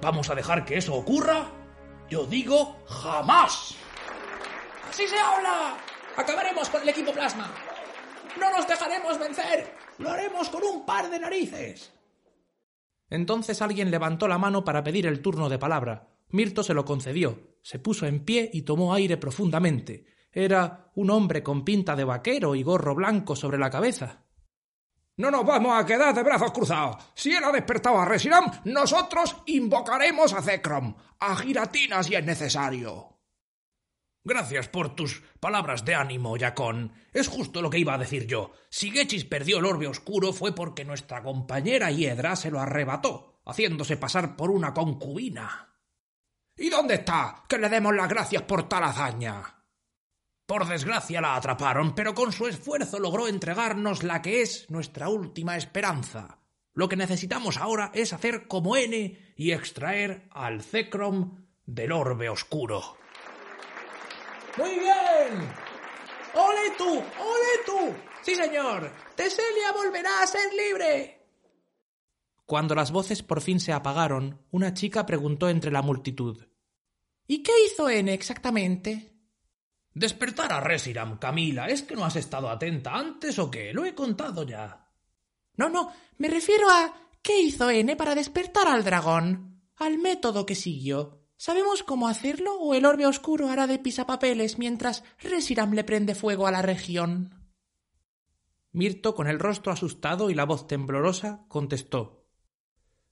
¿Vamos 0.00 0.30
a 0.30 0.34
dejar 0.34 0.64
que 0.64 0.78
eso 0.78 0.94
ocurra? 0.94 1.50
Yo 2.08 2.24
digo 2.24 2.82
jamás. 2.86 3.74
¡Así 4.88 5.06
se 5.06 5.18
habla! 5.18 5.76
Acabaremos 6.16 6.70
con 6.70 6.80
el 6.80 6.88
equipo 6.88 7.12
plasma. 7.12 7.52
No 8.40 8.50
nos 8.50 8.66
dejaremos 8.66 9.18
vencer. 9.18 9.74
Lo 9.98 10.08
haremos 10.08 10.48
con 10.48 10.62
un 10.62 10.86
par 10.86 11.10
de 11.10 11.18
narices. 11.18 11.97
Entonces 13.10 13.62
alguien 13.62 13.90
levantó 13.90 14.28
la 14.28 14.38
mano 14.38 14.64
para 14.64 14.82
pedir 14.82 15.06
el 15.06 15.20
turno 15.20 15.48
de 15.48 15.58
palabra. 15.58 16.08
Mirto 16.30 16.62
se 16.62 16.74
lo 16.74 16.84
concedió, 16.84 17.56
se 17.62 17.78
puso 17.78 18.06
en 18.06 18.24
pie 18.24 18.50
y 18.52 18.62
tomó 18.62 18.92
aire 18.92 19.16
profundamente. 19.16 20.06
Era 20.30 20.90
un 20.94 21.10
hombre 21.10 21.42
con 21.42 21.64
pinta 21.64 21.96
de 21.96 22.04
vaquero 22.04 22.54
y 22.54 22.62
gorro 22.62 22.94
blanco 22.94 23.34
sobre 23.34 23.58
la 23.58 23.70
cabeza. 23.70 24.26
No 25.16 25.32
nos 25.32 25.44
vamos 25.44 25.72
a 25.76 25.84
quedar 25.84 26.14
de 26.14 26.22
brazos 26.22 26.52
cruzados. 26.52 26.96
Si 27.14 27.32
él 27.32 27.42
ha 27.42 27.50
despertado 27.50 27.98
a 27.98 28.04
Reshiram, 28.04 28.44
nosotros 28.64 29.36
invocaremos 29.46 30.32
a 30.32 30.42
Zekrom, 30.42 30.94
a 31.18 31.36
Giratina 31.36 32.02
si 32.04 32.14
es 32.14 32.24
necesario. 32.24 33.17
Gracias 34.24 34.68
por 34.68 34.94
tus 34.94 35.22
palabras 35.40 35.84
de 35.84 35.94
ánimo, 35.94 36.36
Yacón. 36.36 36.92
Es 37.12 37.28
justo 37.28 37.62
lo 37.62 37.70
que 37.70 37.78
iba 37.78 37.94
a 37.94 37.98
decir 37.98 38.26
yo. 38.26 38.52
Si 38.68 38.90
Gechis 38.90 39.24
perdió 39.24 39.58
el 39.58 39.64
orbe 39.64 39.86
oscuro 39.86 40.32
fue 40.32 40.54
porque 40.54 40.84
nuestra 40.84 41.22
compañera 41.22 41.90
Hiedra 41.90 42.36
se 42.36 42.50
lo 42.50 42.60
arrebató, 42.60 43.40
haciéndose 43.46 43.96
pasar 43.96 44.36
por 44.36 44.50
una 44.50 44.74
concubina. 44.74 45.74
¿Y 46.56 46.68
dónde 46.68 46.94
está? 46.94 47.44
Que 47.48 47.56
le 47.56 47.68
demos 47.68 47.94
las 47.94 48.08
gracias 48.08 48.42
por 48.42 48.68
tal 48.68 48.84
hazaña. 48.84 49.58
Por 50.44 50.66
desgracia 50.66 51.20
la 51.20 51.36
atraparon, 51.36 51.94
pero 51.94 52.14
con 52.14 52.32
su 52.32 52.46
esfuerzo 52.46 52.98
logró 52.98 53.28
entregarnos 53.28 54.02
la 54.02 54.22
que 54.22 54.42
es 54.42 54.68
nuestra 54.70 55.08
última 55.08 55.56
esperanza, 55.56 56.38
Lo 56.74 56.88
que 56.88 56.96
necesitamos 56.96 57.56
ahora 57.56 57.90
es 57.92 58.12
hacer 58.12 58.46
como 58.46 58.76
N 58.76 59.18
y 59.36 59.50
extraer 59.52 60.28
al 60.30 60.62
Zekrom 60.62 61.44
del 61.66 61.92
orbe 61.92 62.28
oscuro. 62.28 62.97
¡Muy 64.58 64.70
bien! 64.70 65.48
¡Ole 66.34 66.70
tú! 66.76 66.88
¡Ole 66.88 67.62
tú! 67.64 67.94
¡Sí, 68.22 68.34
señor! 68.34 68.92
¡Teselia 69.14 69.70
volverá 69.72 70.20
a 70.20 70.26
ser 70.26 70.52
libre! 70.52 71.26
Cuando 72.44 72.74
las 72.74 72.90
voces 72.90 73.22
por 73.22 73.40
fin 73.40 73.60
se 73.60 73.72
apagaron, 73.72 74.44
una 74.50 74.74
chica 74.74 75.06
preguntó 75.06 75.48
entre 75.48 75.70
la 75.70 75.82
multitud. 75.82 76.44
¿Y 77.28 77.44
qué 77.44 77.52
hizo 77.66 77.88
N 77.88 78.12
exactamente? 78.12 79.14
Despertar 79.94 80.52
a 80.52 80.60
Resiram, 80.60 81.18
Camila. 81.18 81.68
¿Es 81.68 81.82
que 81.82 81.94
no 81.94 82.04
has 82.04 82.16
estado 82.16 82.50
atenta 82.50 82.94
antes 82.94 83.38
o 83.38 83.48
qué? 83.48 83.72
Lo 83.72 83.84
he 83.84 83.94
contado 83.94 84.42
ya. 84.42 84.90
No, 85.56 85.68
no, 85.68 85.92
me 86.16 86.28
refiero 86.28 86.68
a 86.68 86.94
¿qué 87.22 87.40
hizo 87.40 87.70
N 87.70 87.94
para 87.94 88.16
despertar 88.16 88.66
al 88.66 88.82
dragón? 88.82 89.62
Al 89.76 89.98
método 89.98 90.44
que 90.44 90.56
siguió. 90.56 91.17
¿Sabemos 91.38 91.84
cómo 91.84 92.08
hacerlo 92.08 92.58
o 92.58 92.74
el 92.74 92.84
orbe 92.84 93.06
oscuro 93.06 93.48
hará 93.48 93.68
de 93.68 93.78
pisapapeles 93.78 94.58
mientras 94.58 95.04
Resiram 95.20 95.72
le 95.72 95.84
prende 95.84 96.16
fuego 96.16 96.48
a 96.48 96.50
la 96.50 96.62
región? 96.62 97.32
Mirto, 98.72 99.14
con 99.14 99.28
el 99.28 99.38
rostro 99.38 99.70
asustado 99.70 100.30
y 100.30 100.34
la 100.34 100.44
voz 100.44 100.66
temblorosa, 100.66 101.46
contestó. 101.46 102.26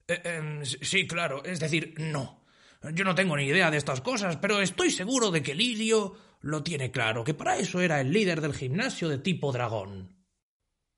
Eh, 0.08 0.20
em, 0.24 0.64
sí, 0.64 1.06
claro, 1.06 1.44
es 1.44 1.60
decir, 1.60 1.94
no. 1.98 2.44
Yo 2.92 3.04
no 3.04 3.14
tengo 3.14 3.36
ni 3.36 3.44
idea 3.44 3.70
de 3.70 3.76
estas 3.76 4.00
cosas, 4.00 4.36
pero 4.38 4.60
estoy 4.60 4.90
seguro 4.90 5.30
de 5.30 5.44
que 5.44 5.54
Lirio 5.54 6.16
lo 6.40 6.64
tiene 6.64 6.90
claro, 6.90 7.22
que 7.22 7.34
para 7.34 7.56
eso 7.56 7.80
era 7.80 8.00
el 8.00 8.12
líder 8.12 8.40
del 8.40 8.54
gimnasio 8.54 9.08
de 9.08 9.18
tipo 9.18 9.52
dragón. 9.52 10.16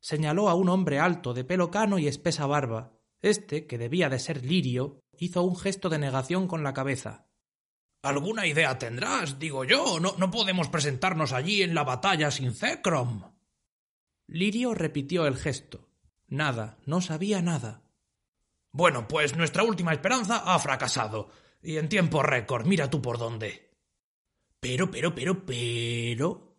Señaló 0.01 0.49
a 0.49 0.55
un 0.55 0.71
hombre 0.71 0.99
alto, 0.99 1.35
de 1.35 1.45
pelo 1.45 1.71
cano 1.71 1.99
y 1.99 2.09
espesa 2.09 2.47
barba. 2.47 2.98
Este, 3.21 3.67
que 3.67 3.79
debía 3.79 4.09
de 4.09 4.19
ser 4.19 4.45
Lirio, 4.45 5.01
hizo 5.19 5.43
un 5.43 5.57
gesto 5.57 5.89
de 5.89 5.99
negación 5.99 6.47
con 6.47 6.63
la 6.63 6.75
cabeza. 6.75 7.27
Alguna 8.03 8.47
idea 8.47 8.79
tendrás, 8.79 9.39
digo 9.39 9.65
yo. 9.65 9.99
No, 10.01 10.15
no 10.19 10.31
podemos 10.31 10.69
presentarnos 10.69 11.33
allí 11.33 11.63
en 11.63 11.75
la 11.75 11.85
batalla 11.85 12.31
sin 12.31 12.55
Zekrom. 12.55 13.23
Lirio 14.29 14.75
repitió 14.75 15.27
el 15.27 15.37
gesto. 15.37 15.89
Nada, 16.29 16.79
no 16.87 17.01
sabía 17.01 17.43
nada. 17.43 17.83
Bueno, 18.73 19.09
pues 19.09 19.37
nuestra 19.37 19.65
última 19.65 19.93
esperanza 19.93 20.43
ha 20.45 20.59
fracasado. 20.59 21.31
Y 21.63 21.77
en 21.79 21.89
tiempo 21.89 22.23
récord, 22.23 22.67
mira 22.67 22.89
tú 22.89 23.03
por 23.03 23.19
dónde. 23.19 23.71
Pero, 24.61 24.91
pero, 24.91 25.15
pero, 25.15 25.45
pero. 25.45 26.57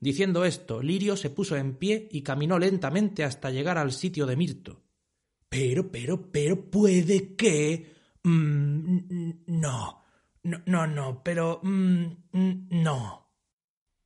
Diciendo 0.00 0.44
esto, 0.44 0.82
Lirio 0.82 1.16
se 1.16 1.30
puso 1.30 1.56
en 1.56 1.76
pie 1.76 2.08
y 2.10 2.22
caminó 2.22 2.58
lentamente 2.58 3.22
hasta 3.22 3.50
llegar 3.50 3.78
al 3.78 3.92
sitio 3.92 4.26
de 4.26 4.36
Mirto. 4.36 4.81
Pero, 5.52 5.92
pero, 5.92 6.32
pero, 6.32 6.70
puede 6.70 7.36
que. 7.36 7.94
Mm, 8.22 9.30
no. 9.48 10.02
No, 10.44 10.62
no, 10.64 10.86
no, 10.86 11.22
pero. 11.22 11.60
Mm, 11.62 12.06
no. 12.70 13.34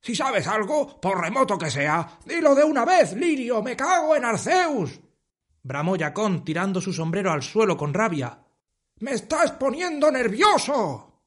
Si 0.01 0.13
sabes 0.13 0.45
algo, 0.45 0.99
por 0.99 1.21
remoto 1.21 1.57
que 1.57 1.71
sea, 1.71 2.19
dilo 2.25 2.53
de 2.53 2.65
una 2.65 2.83
vez, 2.83 3.13
Lirio, 3.13 3.63
me 3.63 3.77
cago 3.77 4.13
en 4.17 4.25
Arceus. 4.25 4.99
Bramó 5.63 5.95
Yacón 5.95 6.43
tirando 6.43 6.81
su 6.81 6.91
sombrero 6.91 7.31
al 7.31 7.41
suelo 7.41 7.77
con 7.77 7.93
rabia. 7.93 8.43
¡Me 8.99 9.11
estás 9.11 9.53
poniendo 9.53 10.11
nervioso! 10.11 11.23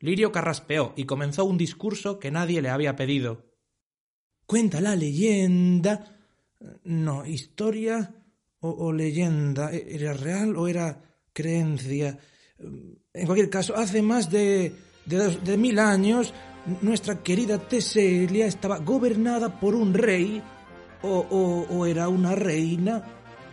Lirio 0.00 0.32
carraspeó 0.32 0.92
y 0.96 1.04
comenzó 1.04 1.44
un 1.44 1.56
discurso 1.56 2.18
que 2.18 2.32
nadie 2.32 2.60
le 2.60 2.70
había 2.70 2.96
pedido. 2.96 3.46
Cuenta 4.44 4.80
la 4.80 4.96
leyenda. 4.96 6.18
No, 6.82 7.24
historia 7.24 8.25
o, 8.60 8.92
leyenda. 8.92 9.72
¿E-, 9.72 9.96
¿Era 9.96 10.12
real 10.12 10.56
o 10.56 10.68
era 10.68 11.00
creencia? 11.32 12.18
En 12.58 13.26
cualquier 13.26 13.50
caso, 13.50 13.76
hace 13.76 14.02
más 14.02 14.30
de, 14.30 14.72
de, 15.04 15.56
mil 15.56 15.78
años, 15.78 16.32
nuestra 16.80 17.22
querida 17.22 17.58
Teselia 17.58 18.46
estaba 18.46 18.78
gobernada 18.78 19.60
por 19.60 19.74
un 19.74 19.94
rey 19.94 20.42
o, 21.02 21.66
o, 21.70 21.86
era 21.86 22.08
una 22.08 22.34
reina. 22.34 23.04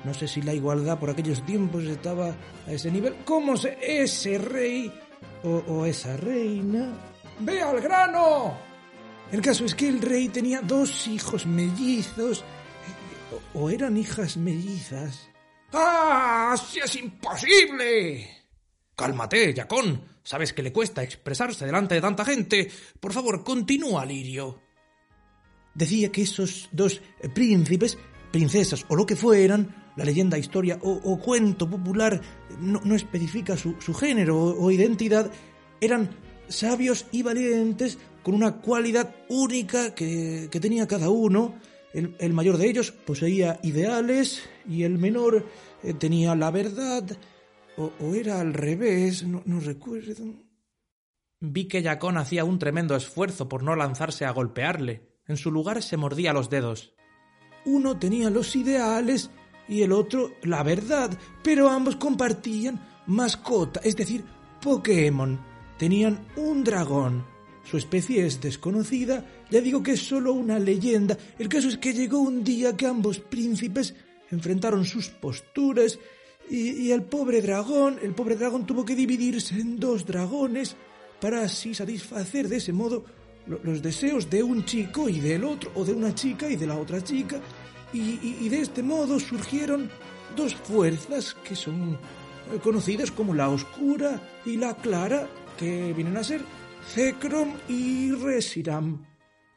No 0.04 0.14
sé 0.14 0.28
si 0.28 0.42
la 0.42 0.54
igualdad 0.54 1.00
por 1.00 1.10
aquellos 1.10 1.46
tiempos 1.46 1.84
estaba 1.84 2.36
a 2.68 2.72
ese 2.72 2.92
nivel. 2.92 3.16
¿Cómo 3.24 3.56
se 3.56 3.78
ese 3.82 4.38
rey 4.38 4.92
o, 5.44 5.64
o 5.68 5.86
esa 5.86 6.18
reina? 6.18 6.94
¡Ve 7.40 7.62
al 7.62 7.80
grano! 7.80 8.54
El 9.32 9.42
caso 9.42 9.66
es 9.66 9.74
que 9.74 9.88
el 9.88 10.02
rey 10.02 10.30
tenía 10.30 10.62
dos 10.62 11.08
hijos 11.08 11.46
mellizos, 11.46 12.44
o 13.54 13.70
eran 13.70 13.98
hijas 13.98 14.38
mellizas. 14.38 15.30
¡Ah! 15.72 16.56
¡Si 16.58 16.80
es 16.80 16.96
imposible! 16.96 18.28
Cálmate, 18.96 19.54
Yacón. 19.54 20.04
Sabes 20.24 20.54
que 20.54 20.64
le 20.64 20.72
cuesta 20.72 21.04
expresarse 21.04 21.66
delante 21.66 21.96
de 21.96 22.02
tanta 22.02 22.24
gente. 22.24 22.72
Por 23.00 23.12
favor, 23.12 23.44
continúa, 23.44 24.06
Lirio. 24.06 24.62
Decía 25.74 26.12
que 26.12 26.22
esos 26.22 26.70
dos 26.72 27.02
príncipes, 27.34 27.98
princesas 28.32 28.86
o 28.88 28.96
lo 28.96 29.06
que 29.06 29.16
fueran, 29.16 29.84
la 29.96 30.06
leyenda, 30.06 30.38
historia 30.38 30.80
o, 30.82 31.20
cuento 31.20 31.70
popular 31.70 32.22
no, 32.60 32.96
especifica 32.96 33.58
su, 33.58 33.76
género 33.94 34.38
o 34.40 34.72
identidad, 34.72 35.32
eran 35.82 36.10
sabios 36.48 37.06
y 37.12 37.22
valientes 37.22 37.98
con 38.24 38.34
una 38.36 38.62
cualidad 38.62 39.16
única 39.30 39.94
que, 39.94 40.50
tenía 40.62 40.88
cada 40.88 41.10
uno. 41.10 41.56
El, 41.94 42.34
mayor 42.34 42.58
de 42.58 42.68
ellos 42.68 42.92
poseía 42.92 43.60
ideales 43.62 44.50
y 44.68 44.84
el 44.84 44.98
menor 44.98 45.46
eh, 45.84 45.94
tenía 45.94 46.36
la 46.36 46.50
verdad. 46.50 47.04
O, 47.78 47.92
era 48.14 48.40
al 48.40 48.54
revés, 48.54 49.24
no, 49.24 49.42
no 49.46 49.60
recuerdo. 49.60 50.26
Vi 51.40 51.68
que 51.68 51.82
Yacón 51.82 52.18
hacía 52.18 52.46
un 52.46 52.58
tremendo 52.58 52.96
esfuerzo 52.96 53.48
por 53.48 53.64
no 53.64 53.76
lanzarse 53.76 54.26
a 54.26 54.32
golpearle. 54.32 55.14
En 55.28 55.38
su 55.38 55.52
lugar 55.52 55.84
se 55.84 55.98
mordía 55.98 56.34
los 56.34 56.50
dedos. 56.50 56.94
Uno 57.66 57.98
tenía 57.98 58.30
los 58.30 58.56
ideales 58.56 59.30
y 59.68 59.84
el 59.84 59.92
otro 59.92 60.32
la 60.42 60.64
verdad, 60.64 61.18
pero 61.44 61.70
ambos 61.70 61.96
compartían 61.96 62.82
mascota, 63.08 63.82
es 63.84 63.96
decir, 63.96 64.24
Pokémon. 64.62 65.40
Tenían 65.78 66.26
un 66.36 66.64
dragón. 66.64 67.33
Su 67.64 67.78
especie 67.78 68.26
es 68.26 68.42
desconocida, 68.42 69.26
ya 69.50 69.62
digo 69.62 69.82
que 69.82 69.94
es 69.94 70.02
solo 70.02 70.34
una 70.34 70.60
leyenda. 70.60 71.18
El 71.40 71.48
caso 71.48 71.70
es 71.70 71.78
que 71.78 71.94
llegó 71.94 72.20
un 72.20 72.44
día 72.44 72.76
que 72.76 72.88
ambos 72.88 73.20
príncipes 73.20 73.96
enfrentaron 74.32 74.86
sus 74.86 75.10
posturas 75.10 75.98
y, 76.50 76.92
el 76.92 77.04
pobre 77.04 77.42
dragón, 77.42 78.00
el 78.02 78.14
pobre 78.14 78.36
dragón 78.36 78.66
tuvo 78.66 78.84
que 78.84 78.96
dividirse 78.96 79.56
en 79.56 79.80
dos 79.80 80.06
dragones 80.06 80.76
para 81.22 81.44
así 81.44 81.74
satisfacer 81.74 82.50
de 82.50 82.58
ese 82.58 82.74
modo 82.74 83.06
los 83.46 83.82
deseos 83.82 84.30
de 84.30 84.44
un 84.44 84.66
chico 84.66 85.08
y 85.08 85.20
del 85.20 85.44
otro, 85.46 85.72
o 85.76 85.86
de 85.86 85.94
una 85.94 86.14
chica 86.14 86.50
y 86.50 86.56
de 86.56 86.68
la 86.68 86.78
otra 86.78 87.04
chica, 87.04 87.40
y 87.94 88.50
de 88.50 88.60
este 88.60 88.82
modo 88.82 89.20
surgieron 89.20 89.90
dos 90.36 90.56
fuerzas 90.56 91.36
que 91.44 91.56
son 91.56 91.98
conocidas 92.64 93.12
como 93.12 93.34
la 93.34 93.50
oscura 93.50 94.22
y 94.46 94.58
la 94.58 94.76
clara, 94.76 95.28
que 95.58 95.94
vienen 95.94 96.18
a 96.18 96.24
ser 96.24 96.42
Zekrom 96.90 97.54
y 97.68 98.12
Resiram. 98.12 99.04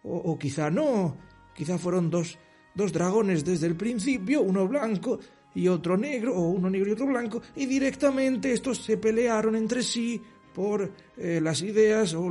O, 0.02 0.38
quizá 0.38 0.70
no, 0.70 1.16
quizá 1.54 1.78
fueron 1.78 2.10
dos, 2.10 2.38
dos 2.74 2.92
dragones 2.92 3.44
desde 3.44 3.66
el 3.66 3.74
principio, 3.74 4.42
uno 4.42 4.68
blanco 4.68 5.18
y 5.54 5.66
otro 5.66 5.96
negro, 5.96 6.36
o 6.36 6.50
uno 6.50 6.70
negro 6.70 6.90
y 6.90 6.92
otro 6.92 7.06
blanco, 7.06 7.42
y 7.56 7.66
directamente 7.66 8.52
estos 8.52 8.78
se 8.78 8.98
pelearon 8.98 9.56
entre 9.56 9.82
sí 9.82 10.22
por 10.54 10.92
eh, 11.16 11.40
las 11.42 11.62
ideas 11.62 12.14
o, 12.14 12.28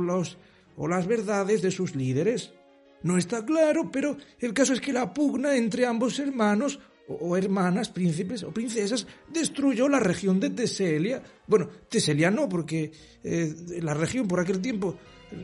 o 0.76 0.88
las 0.88 1.06
verdades 1.06 1.60
de 1.60 1.70
sus 1.70 1.94
líderes. 1.94 2.54
No 3.02 3.18
está 3.18 3.44
claro, 3.44 3.90
pero 3.90 4.16
el 4.38 4.54
caso 4.54 4.72
es 4.72 4.80
que 4.80 4.92
la 4.92 5.12
pugna 5.12 5.54
entre 5.54 5.84
ambos 5.84 6.18
hermanos 6.18 6.80
o, 7.08 7.36
hermanas, 7.36 7.88
príncipes 7.88 8.42
o 8.42 8.50
princesas, 8.50 9.06
destruyó 9.28 9.88
la 9.88 10.00
región 10.00 10.40
de 10.40 10.50
Teselia. 10.50 11.22
Bueno, 11.46 11.68
Teselia 11.88 12.30
no, 12.30 12.48
porque 12.48 12.90
eh, 13.22 13.54
la 13.82 13.94
región 13.94 14.26
por 14.26 14.40
aquel 14.40 14.60
tiempo 14.60 14.96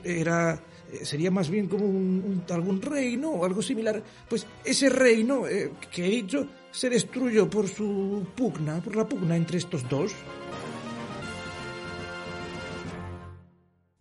era 0.05 0.63
eh, 0.93 1.05
sería 1.05 1.31
más 1.31 1.49
bien 1.49 1.69
como 1.69 1.87
un, 1.87 2.45
algún 2.51 2.83
reino 2.83 3.31
o 3.31 3.45
algo 3.45 3.63
similar. 3.63 4.03
Pues 4.29 4.47
ese 4.65 4.89
reino 4.91 5.47
eh, 5.47 5.73
que 5.91 6.07
he 6.07 6.11
dicho 6.11 6.49
se 6.71 6.91
destruyó 6.91 7.49
por 7.49 7.69
su 7.69 8.27
pugna, 8.37 8.83
por 8.83 8.97
la 8.97 9.09
pugna 9.09 9.37
entre 9.37 9.59
estos 9.59 9.89
dos. 9.89 10.13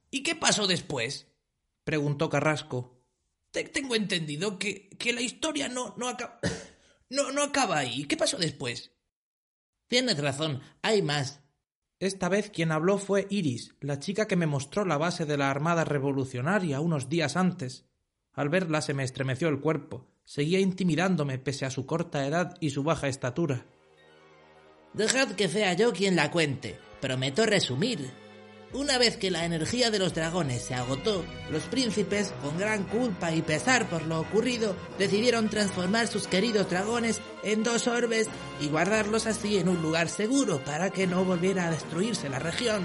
¿Y 0.10 0.24
qué 0.24 0.36
pasó 0.36 0.68
después? 0.68 1.28
preguntó 1.84 2.30
Carrasco. 2.30 3.02
tengo 3.52 3.96
entendido 3.96 4.60
que, 4.60 4.90
que 5.00 5.14
la 5.14 5.22
historia 5.22 5.68
no, 5.70 5.96
no 5.98 6.10
acaba. 6.10 6.40
No, 7.12 7.34
no 7.34 7.44
acaba 7.44 7.78
ahí. 7.78 8.06
¿Qué 8.06 8.16
pasó 8.16 8.38
después? 8.38 8.92
Tienes 9.88 10.18
razón, 10.18 10.62
hay 10.82 11.02
más. 11.02 11.42
Esta 12.00 12.30
vez 12.30 12.50
quien 12.50 12.72
habló 12.72 12.98
fue 12.98 13.28
Iris, 13.30 13.76
la 13.82 14.00
chica 14.00 14.28
que 14.28 14.38
me 14.38 14.48
mostró 14.48 14.86
la 14.86 14.98
base 14.98 15.26
de 15.26 15.36
la 15.36 15.52
Armada 15.52 15.84
Revolucionaria 15.84 16.80
unos 16.80 17.10
días 17.10 17.36
antes. 17.36 17.86
Al 18.32 18.48
verla 18.48 18.82
se 18.82 18.94
me 18.94 19.04
estremeció 19.04 19.50
el 19.50 19.60
cuerpo. 19.60 20.08
Seguía 20.24 20.62
intimidándome 20.62 21.38
pese 21.38 21.66
a 21.66 21.70
su 21.70 21.86
corta 21.86 22.26
edad 22.26 22.56
y 22.62 22.70
su 22.70 22.84
baja 22.84 23.10
estatura. 23.10 23.66
Dejad 24.94 25.34
que 25.34 25.50
sea 25.50 25.74
yo 25.74 25.92
quien 25.92 26.16
la 26.16 26.32
cuente. 26.32 26.80
Prometo 27.02 27.46
resumir. 27.46 28.10
Una 28.74 28.98
vez 28.98 29.18
que 29.18 29.32
la 29.32 29.44
energía 29.44 29.92
de 29.92 30.00
los 30.00 30.14
dragones 30.14 30.62
se 30.62 30.74
agotó, 30.74 31.26
los 31.52 31.64
príncipes, 31.64 32.34
con 32.42 32.58
gran 32.58 32.86
culpa 32.86 33.34
y 33.34 33.42
pesar 33.42 33.90
por 33.90 34.04
lo 34.04 34.22
ocurrido, 34.22 34.78
decidieron 34.98 35.50
transformar 35.50 36.08
sus 36.08 36.26
queridos 36.26 36.70
dragones 36.70 37.20
en 37.44 37.64
dos 37.64 37.88
orbes 37.88 38.30
y 38.62 38.70
guardarlos 38.70 39.28
así 39.28 39.58
en 39.58 39.68
un 39.68 39.82
lugar 39.82 40.08
seguro 40.08 40.64
para 40.64 40.90
que 40.90 41.06
no 41.06 41.26
volviera 41.26 41.68
a 41.68 41.72
destruirse 41.72 42.30
la 42.30 42.40
región. 42.40 42.82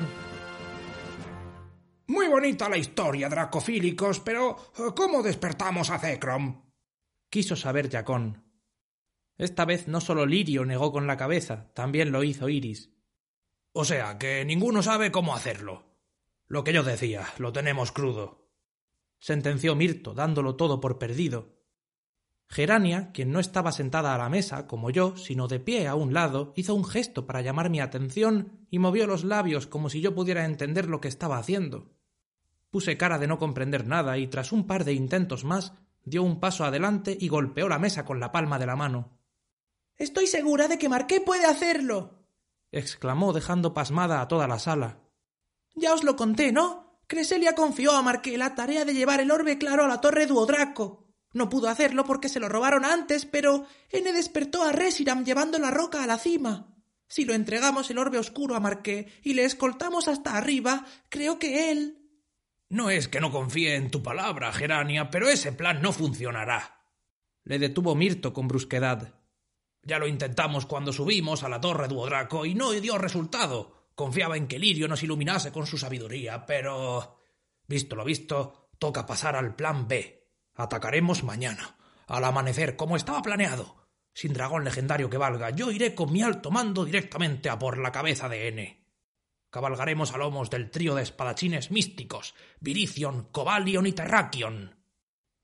Muy 2.09 2.27
bonita 2.27 2.69
la 2.69 2.79
historia, 2.79 3.29
Dracofílicos, 3.29 4.19
pero 4.21 4.57
¿cómo 4.97 5.23
despertamos 5.23 5.91
a 5.91 6.01
Zekrom? 6.01 6.65
Quiso 7.31 7.55
saber 7.55 7.91
Jacón. 7.91 8.45
Esta 9.39 9.65
vez 9.65 9.87
no 9.87 10.01
solo 10.01 10.27
Lirio 10.27 10.65
negó 10.65 10.91
con 10.91 11.07
la 11.07 11.17
cabeza, 11.17 11.71
también 11.75 12.11
lo 12.11 12.25
hizo 12.25 12.49
Iris. 12.49 12.96
O 13.79 13.85
sea, 13.85 14.17
que 14.17 14.43
ninguno 14.47 14.83
sabe 14.83 15.13
cómo 15.13 15.35
hacerlo. 15.35 15.85
Lo 16.49 16.65
que 16.65 16.73
yo 16.73 16.83
decía, 16.83 17.27
lo 17.37 17.53
tenemos 17.53 17.93
crudo. 17.93 18.49
Sentenció 19.19 19.77
Mirto, 19.77 20.15
dándolo 20.15 20.57
todo 20.57 20.81
por 20.81 20.99
perdido. 20.99 21.59
Gerania, 22.49 23.11
quien 23.13 23.33
no 23.33 23.39
estaba 23.39 23.73
sentada 23.73 24.15
a 24.15 24.19
la 24.19 24.31
mesa, 24.31 24.67
como 24.67 24.89
yo, 24.89 25.19
sino 25.19 25.47
de 25.47 25.61
pie 25.61 25.89
a 25.89 25.95
un 25.95 26.15
lado, 26.15 26.55
hizo 26.57 26.75
un 26.75 26.87
gesto 26.87 27.27
para 27.27 27.43
llamar 27.43 27.69
mi 27.69 27.81
atención 27.81 28.67
y 28.71 28.79
movió 28.79 29.07
los 29.07 29.25
labios 29.25 29.67
como 29.67 29.91
si 29.91 30.01
yo 30.01 30.15
pudiera 30.15 30.47
entender 30.47 30.89
lo 30.89 31.03
que 31.03 31.09
estaba 31.09 31.37
haciendo. 31.37 31.93
Puse 32.71 32.97
cara 32.97 33.19
de 33.19 33.27
no 33.27 33.39
comprender 33.39 33.87
nada 33.87 34.17
y 34.17 34.27
tras 34.27 34.53
un 34.53 34.67
par 34.67 34.87
de 34.87 34.95
intentos 34.95 35.45
más 35.45 35.75
dio 36.03 36.23
un 36.23 36.41
paso 36.41 36.65
adelante 36.65 37.15
y 37.21 37.29
golpeó 37.29 37.69
la 37.69 37.79
mesa 37.79 38.07
con 38.07 38.21
la 38.21 38.33
palma 38.33 38.59
de 38.59 38.65
la 38.65 38.77
mano. 38.77 39.21
Estoy 39.99 40.29
segura 40.29 40.67
de 40.67 40.79
que 40.79 40.89
Marqué 40.89 41.21
puede 41.21 41.45
hacerlo 41.45 42.16
exclamó 42.79 43.33
dejando 43.33 43.75
pasmada 43.75 44.21
a 44.21 44.29
toda 44.29 44.47
la 44.47 44.59
sala. 44.59 45.01
Ya 45.75 45.93
os 45.95 46.05
lo 46.05 46.17
conté, 46.17 46.53
¿no? 46.53 47.01
Creselia 47.07 47.55
confió 47.55 47.93
a 47.93 48.03
Marqué 48.03 48.37
la 48.37 48.55
tarea 48.55 48.85
de 48.85 48.95
llevar 48.95 49.21
el 49.21 49.31
orbe 49.31 49.59
claro 49.59 49.85
a 49.85 49.89
la 49.89 50.01
torre 50.01 50.27
Duodraco. 50.27 51.07
No 51.33 51.49
pudo 51.49 51.69
hacerlo 51.69 52.05
porque 52.05 52.29
se 52.29 52.41
lo 52.41 52.49
robaron 52.49 52.85
antes, 52.85 53.27
pero 53.27 53.67
N 53.91 54.13
despertó 54.13 54.63
a 54.63 54.73
Resiram 54.73 55.25
llevando 55.25 55.59
la 55.59 55.71
roca 55.71 56.03
a 56.03 56.07
la 56.07 56.19
cima. 56.19 56.75
Si 57.09 57.25
lo 57.25 57.35
entregamos 57.35 57.91
el 57.91 57.99
orbe 57.99 58.19
oscuro 58.19 58.57
a 58.57 58.61
Marqué 58.61 59.13
y 59.23 59.35
le 59.35 59.45
escoltamos 59.45 60.09
hasta 60.09 60.37
arriba, 60.37 60.85
creo 61.09 61.39
que 61.39 61.71
él. 61.71 62.03
No 62.69 62.91
es 62.91 63.07
que 63.07 63.21
no 63.21 63.31
confíe 63.31 63.77
en 63.77 63.91
tu 63.91 64.03
palabra, 64.03 64.53
Gerania, 64.53 65.11
pero 65.11 65.29
ese 65.29 65.53
plan 65.53 65.81
no 65.81 65.93
funcionará. 65.93 66.83
Le 67.45 67.61
detuvo 67.61 67.95
Mirto 67.95 68.33
con 68.33 68.49
brusquedad. 68.49 69.15
Ya 69.87 70.01
lo 70.01 70.09
intentamos 70.09 70.67
cuando 70.67 70.93
subimos 70.93 71.45
a 71.45 71.49
la 71.49 71.61
torre 71.61 71.87
Duodraco 71.87 72.45
y 72.45 72.57
no 72.57 72.73
dio 72.73 72.99
resultado. 72.99 73.87
Confiaba 73.95 74.37
en 74.37 74.49
que 74.49 74.59
Lirio 74.59 74.89
nos 74.89 75.05
iluminase 75.05 75.53
con 75.53 75.65
su 75.67 75.79
sabiduría, 75.79 76.45
pero. 76.45 77.21
Visto 77.69 77.95
lo 77.95 78.05
visto, 78.05 78.71
toca 78.81 79.07
pasar 79.07 79.37
al 79.37 79.55
plan 79.55 79.87
B. 79.87 80.29
Atacaremos 80.57 81.23
mañana, 81.23 81.77
al 82.09 82.25
amanecer, 82.25 82.75
como 82.75 82.97
estaba 82.97 83.23
planeado. 83.23 83.77
Sin 84.13 84.33
dragón 84.33 84.65
legendario 84.65 85.09
que 85.09 85.19
valga, 85.19 85.51
yo 85.51 85.71
iré 85.71 85.95
con 85.95 86.13
mi 86.13 86.23
alto 86.23 86.51
mando 86.51 86.85
directamente 86.85 87.49
a 87.49 87.59
por 87.59 87.79
la 87.79 87.93
cabeza 87.93 88.29
de 88.29 88.49
N. 88.49 88.85
Cabalgaremos 89.51 90.13
a 90.13 90.19
lomos 90.19 90.51
del 90.51 90.71
trío 90.71 90.97
de 90.97 91.03
espadachines 91.03 91.71
místicos, 91.71 92.35
Viricion, 92.59 93.29
Cobalion 93.31 93.87
y 93.87 93.93
Terrakion. 93.93 94.83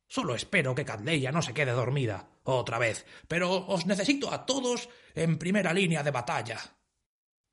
Solo 0.09 0.35
espero 0.35 0.75
que 0.75 0.85
Cadleya 0.85 1.31
no 1.31 1.43
se 1.43 1.55
quede 1.55 1.71
dormida 1.71 2.32
otra 2.45 2.79
vez, 2.79 3.07
pero 3.29 3.67
os 3.67 3.87
necesito 3.87 4.33
a 4.33 4.45
todos 4.45 4.89
en 5.15 5.39
primera 5.39 5.73
línea 5.73 6.03
de 6.03 6.11
batalla. 6.11 6.59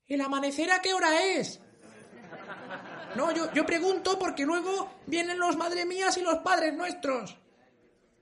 ¿El 0.06 0.20
amanecer 0.20 0.70
a 0.70 0.80
qué 0.80 0.92
hora 0.92 1.24
es? 1.24 1.60
No, 3.16 3.34
yo, 3.34 3.52
yo 3.52 3.66
pregunto 3.66 4.18
porque 4.18 4.44
luego 4.44 5.00
vienen 5.06 5.38
los 5.38 5.56
madre 5.56 5.84
mías 5.84 6.16
y 6.16 6.22
los 6.22 6.38
padres 6.38 6.74
nuestros. 6.74 7.36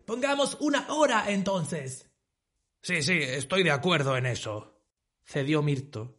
Pongamos 0.07 0.57
una 0.61 0.93
hora 0.93 1.25
entonces. 1.29 2.09
Sí, 2.81 3.03
sí, 3.03 3.19
estoy 3.21 3.63
de 3.63 3.71
acuerdo 3.71 4.17
en 4.17 4.27
eso, 4.27 4.81
cedió 5.25 5.63
Mirto. 5.63 6.19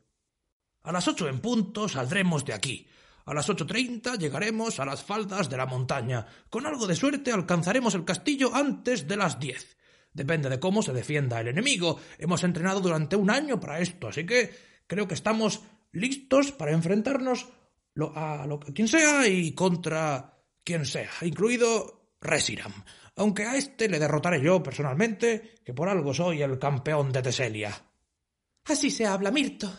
A 0.83 0.91
las 0.91 1.07
ocho 1.07 1.27
en 1.27 1.39
punto 1.39 1.89
saldremos 1.89 2.45
de 2.45 2.53
aquí. 2.53 2.87
A 3.25 3.33
las 3.33 3.49
ocho 3.49 3.65
treinta 3.65 4.15
llegaremos 4.15 4.79
a 4.79 4.85
las 4.85 5.03
faldas 5.03 5.49
de 5.49 5.57
la 5.57 5.65
montaña. 5.65 6.25
Con 6.49 6.65
algo 6.65 6.87
de 6.87 6.95
suerte 6.95 7.31
alcanzaremos 7.31 7.93
el 7.95 8.05
castillo 8.05 8.53
antes 8.53 9.07
de 9.07 9.17
las 9.17 9.39
diez. 9.39 9.77
Depende 10.11 10.49
de 10.49 10.59
cómo 10.59 10.81
se 10.81 10.93
defienda 10.93 11.39
el 11.39 11.49
enemigo. 11.49 11.99
Hemos 12.17 12.43
entrenado 12.43 12.81
durante 12.81 13.15
un 13.15 13.29
año 13.29 13.59
para 13.59 13.79
esto, 13.79 14.07
así 14.07 14.25
que 14.25 14.49
creo 14.87 15.07
que 15.07 15.13
estamos 15.13 15.61
listos 15.91 16.51
para 16.51 16.71
enfrentarnos 16.71 17.47
a 18.15 18.45
lo 18.47 18.59
quien 18.59 18.87
sea 18.87 19.27
y 19.27 19.53
contra 19.53 20.37
quien 20.63 20.85
sea, 20.85 21.11
incluido 21.21 22.15
Resiram. 22.21 22.73
Aunque 23.15 23.45
a 23.45 23.55
este 23.55 23.89
le 23.89 23.99
derrotaré 23.99 24.41
yo 24.41 24.63
personalmente, 24.63 25.55
que 25.63 25.73
por 25.73 25.89
algo 25.89 26.13
soy 26.13 26.41
el 26.41 26.57
campeón 26.57 27.11
de 27.11 27.21
Teselia. 27.21 27.73
Así 28.65 28.91
se 28.91 29.05
habla, 29.05 29.31
Mirto. 29.31 29.71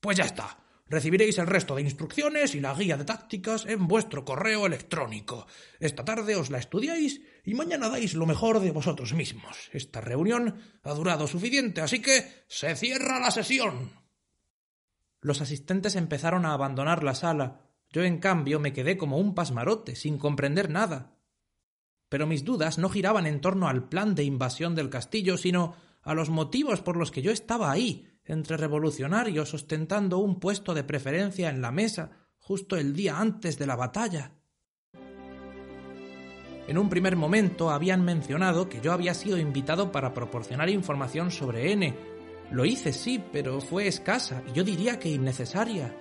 Pues 0.00 0.16
ya 0.16 0.24
está. 0.24 0.65
Recibiréis 0.88 1.38
el 1.38 1.48
resto 1.48 1.74
de 1.74 1.82
instrucciones 1.82 2.54
y 2.54 2.60
la 2.60 2.72
guía 2.72 2.96
de 2.96 3.04
tácticas 3.04 3.66
en 3.66 3.88
vuestro 3.88 4.24
correo 4.24 4.66
electrónico. 4.66 5.46
Esta 5.80 6.04
tarde 6.04 6.36
os 6.36 6.50
la 6.50 6.58
estudiáis 6.58 7.20
y 7.44 7.54
mañana 7.54 7.88
dais 7.88 8.14
lo 8.14 8.24
mejor 8.24 8.60
de 8.60 8.70
vosotros 8.70 9.12
mismos. 9.12 9.68
Esta 9.72 10.00
reunión 10.00 10.62
ha 10.84 10.94
durado 10.94 11.26
suficiente, 11.26 11.80
así 11.80 12.00
que 12.00 12.44
se 12.46 12.76
cierra 12.76 13.18
la 13.18 13.32
sesión. 13.32 13.90
Los 15.20 15.40
asistentes 15.40 15.96
empezaron 15.96 16.46
a 16.46 16.52
abandonar 16.52 17.02
la 17.02 17.16
sala. 17.16 17.62
Yo, 17.90 18.04
en 18.04 18.18
cambio, 18.18 18.60
me 18.60 18.72
quedé 18.72 18.96
como 18.96 19.18
un 19.18 19.34
pasmarote, 19.34 19.96
sin 19.96 20.18
comprender 20.18 20.70
nada. 20.70 21.18
Pero 22.08 22.28
mis 22.28 22.44
dudas 22.44 22.78
no 22.78 22.90
giraban 22.90 23.26
en 23.26 23.40
torno 23.40 23.66
al 23.66 23.88
plan 23.88 24.14
de 24.14 24.22
invasión 24.22 24.76
del 24.76 24.90
castillo, 24.90 25.36
sino 25.36 25.74
a 26.02 26.14
los 26.14 26.30
motivos 26.30 26.80
por 26.80 26.96
los 26.96 27.10
que 27.10 27.22
yo 27.22 27.32
estaba 27.32 27.72
ahí, 27.72 28.15
entre 28.26 28.56
revolucionarios 28.56 29.54
ostentando 29.54 30.18
un 30.18 30.40
puesto 30.40 30.74
de 30.74 30.84
preferencia 30.84 31.48
en 31.48 31.60
la 31.60 31.70
mesa 31.70 32.10
justo 32.38 32.76
el 32.76 32.94
día 32.94 33.18
antes 33.18 33.58
de 33.58 33.66
la 33.66 33.76
batalla. 33.76 34.32
En 36.68 36.78
un 36.78 36.88
primer 36.88 37.14
momento 37.14 37.70
habían 37.70 38.04
mencionado 38.04 38.68
que 38.68 38.80
yo 38.80 38.92
había 38.92 39.14
sido 39.14 39.38
invitado 39.38 39.92
para 39.92 40.12
proporcionar 40.12 40.68
información 40.68 41.30
sobre 41.30 41.72
N. 41.72 41.94
Lo 42.50 42.64
hice, 42.64 42.92
sí, 42.92 43.22
pero 43.32 43.60
fue 43.60 43.86
escasa 43.86 44.42
y 44.48 44.52
yo 44.52 44.64
diría 44.64 44.98
que 44.98 45.08
innecesaria. 45.08 45.94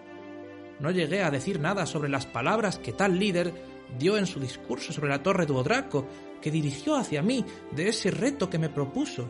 No 0.80 0.92
llegué 0.92 1.24
a 1.24 1.32
decir 1.32 1.60
nada 1.60 1.86
sobre 1.86 2.10
las 2.10 2.26
palabras 2.26 2.80
que 2.80 2.94
tal 2.94 3.20
líder 3.20 3.54
dio 3.98 4.18
en 4.18 4.26
su 4.26 4.40
discurso 4.40 4.92
sobre 4.92 5.10
la 5.10 5.22
torre 5.24 5.46
Duodraco, 5.46 6.08
que 6.42 6.52
dirigió 6.52 6.96
hacia 6.96 7.22
mí 7.22 7.46
de 7.72 7.90
ese 7.90 8.12
reto 8.12 8.50
que 8.50 8.60
me 8.60 8.70
propuso. 8.70 9.30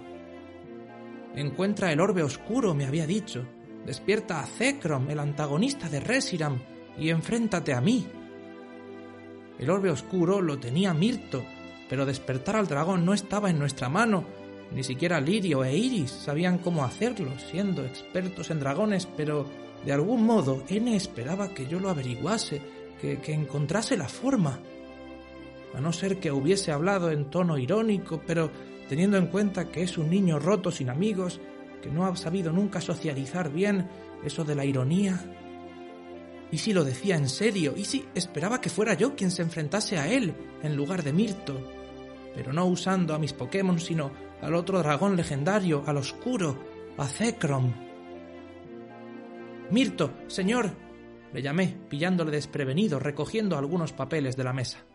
Encuentra 1.36 1.92
el 1.92 2.00
orbe 2.00 2.24
oscuro, 2.24 2.74
me 2.74 2.86
había 2.86 3.06
dicho. 3.06 3.46
Despierta 3.86 4.40
a 4.40 4.46
Zekrom, 4.46 5.10
el 5.10 5.20
antagonista 5.20 5.90
de 5.90 6.00
Resiram, 6.00 6.62
y 6.98 7.10
enfréntate 7.10 7.74
a 7.74 7.82
mí. 7.82 8.08
El 9.60 9.70
orbe 9.70 9.90
oscuro 9.92 10.42
lo 10.42 10.60
tenía 10.60 10.94
Mirto, 10.94 11.44
pero 11.90 12.06
despertar 12.06 12.56
al 12.56 12.68
dragón 12.68 13.06
no 13.06 13.14
estaba 13.14 13.50
en 13.50 13.60
nuestra 13.60 13.90
mano. 13.90 14.26
Ni 14.74 14.84
siquiera 14.84 15.20
Lirio 15.20 15.64
e 15.66 15.76
Iris 15.76 16.10
sabían 16.10 16.58
cómo 16.58 16.86
hacerlo, 16.86 17.32
siendo 17.52 17.84
expertos 17.84 18.50
en 18.50 18.62
dragones, 18.62 19.06
pero 19.18 19.46
de 19.86 19.92
algún 19.92 20.26
modo 20.26 20.64
N 20.70 20.96
esperaba 20.96 21.54
que 21.54 21.68
yo 21.68 21.82
lo 21.82 21.90
averiguase, 21.90 22.62
que, 23.02 23.20
que 23.20 23.34
encontrase 23.34 23.98
la 23.98 24.08
forma. 24.08 24.60
A 25.74 25.82
no 25.82 25.92
ser 25.92 26.20
que 26.20 26.32
hubiese 26.32 26.72
hablado 26.72 27.12
en 27.12 27.30
tono 27.30 27.58
irónico, 27.58 28.22
pero 28.26 28.50
teniendo 28.88 29.18
en 29.18 29.28
cuenta 29.28 29.70
que 29.70 29.84
es 29.84 29.98
un 29.98 30.10
niño 30.10 30.40
roto 30.40 30.72
sin 30.72 30.90
amigos, 30.90 31.40
que 31.82 31.90
no 31.90 32.06
ha 32.06 32.16
sabido 32.16 32.52
nunca 32.52 32.82
socializar 32.82 33.52
bien 33.52 33.88
eso 34.24 34.44
de 34.44 34.56
la 34.56 34.66
ironía. 34.66 35.20
¿Y 36.52 36.58
si 36.58 36.74
lo 36.74 36.84
decía 36.84 37.16
en 37.16 37.28
serio? 37.28 37.74
¿Y 37.76 37.86
si 37.86 38.06
esperaba 38.16 38.62
que 38.62 38.70
fuera 38.70 38.94
yo 38.94 39.16
quien 39.16 39.32
se 39.32 39.42
enfrentase 39.42 39.98
a 39.98 40.12
él 40.12 40.34
en 40.64 40.76
lugar 40.76 41.04
de 41.04 41.14
Mirto? 41.14 41.60
Pero 42.34 42.54
no 42.54 42.66
usando 42.66 43.14
a 43.14 43.20
mis 43.20 43.34
Pokémon, 43.34 43.80
sino 43.80 44.12
al 44.42 44.56
otro 44.56 44.80
dragón 44.80 45.16
legendario, 45.16 45.84
al 45.86 45.98
oscuro, 45.98 46.58
a 46.98 47.08
Zekrom. 47.08 47.74
Mirto, 49.72 50.14
señor, 50.28 50.72
le 51.34 51.42
llamé, 51.42 51.76
pillándole 51.90 52.32
desprevenido, 52.32 53.00
recogiendo 53.00 53.58
algunos 53.58 53.94
papeles 53.94 54.38
de 54.38 54.44
la 54.44 54.54
mesa. 54.54 54.86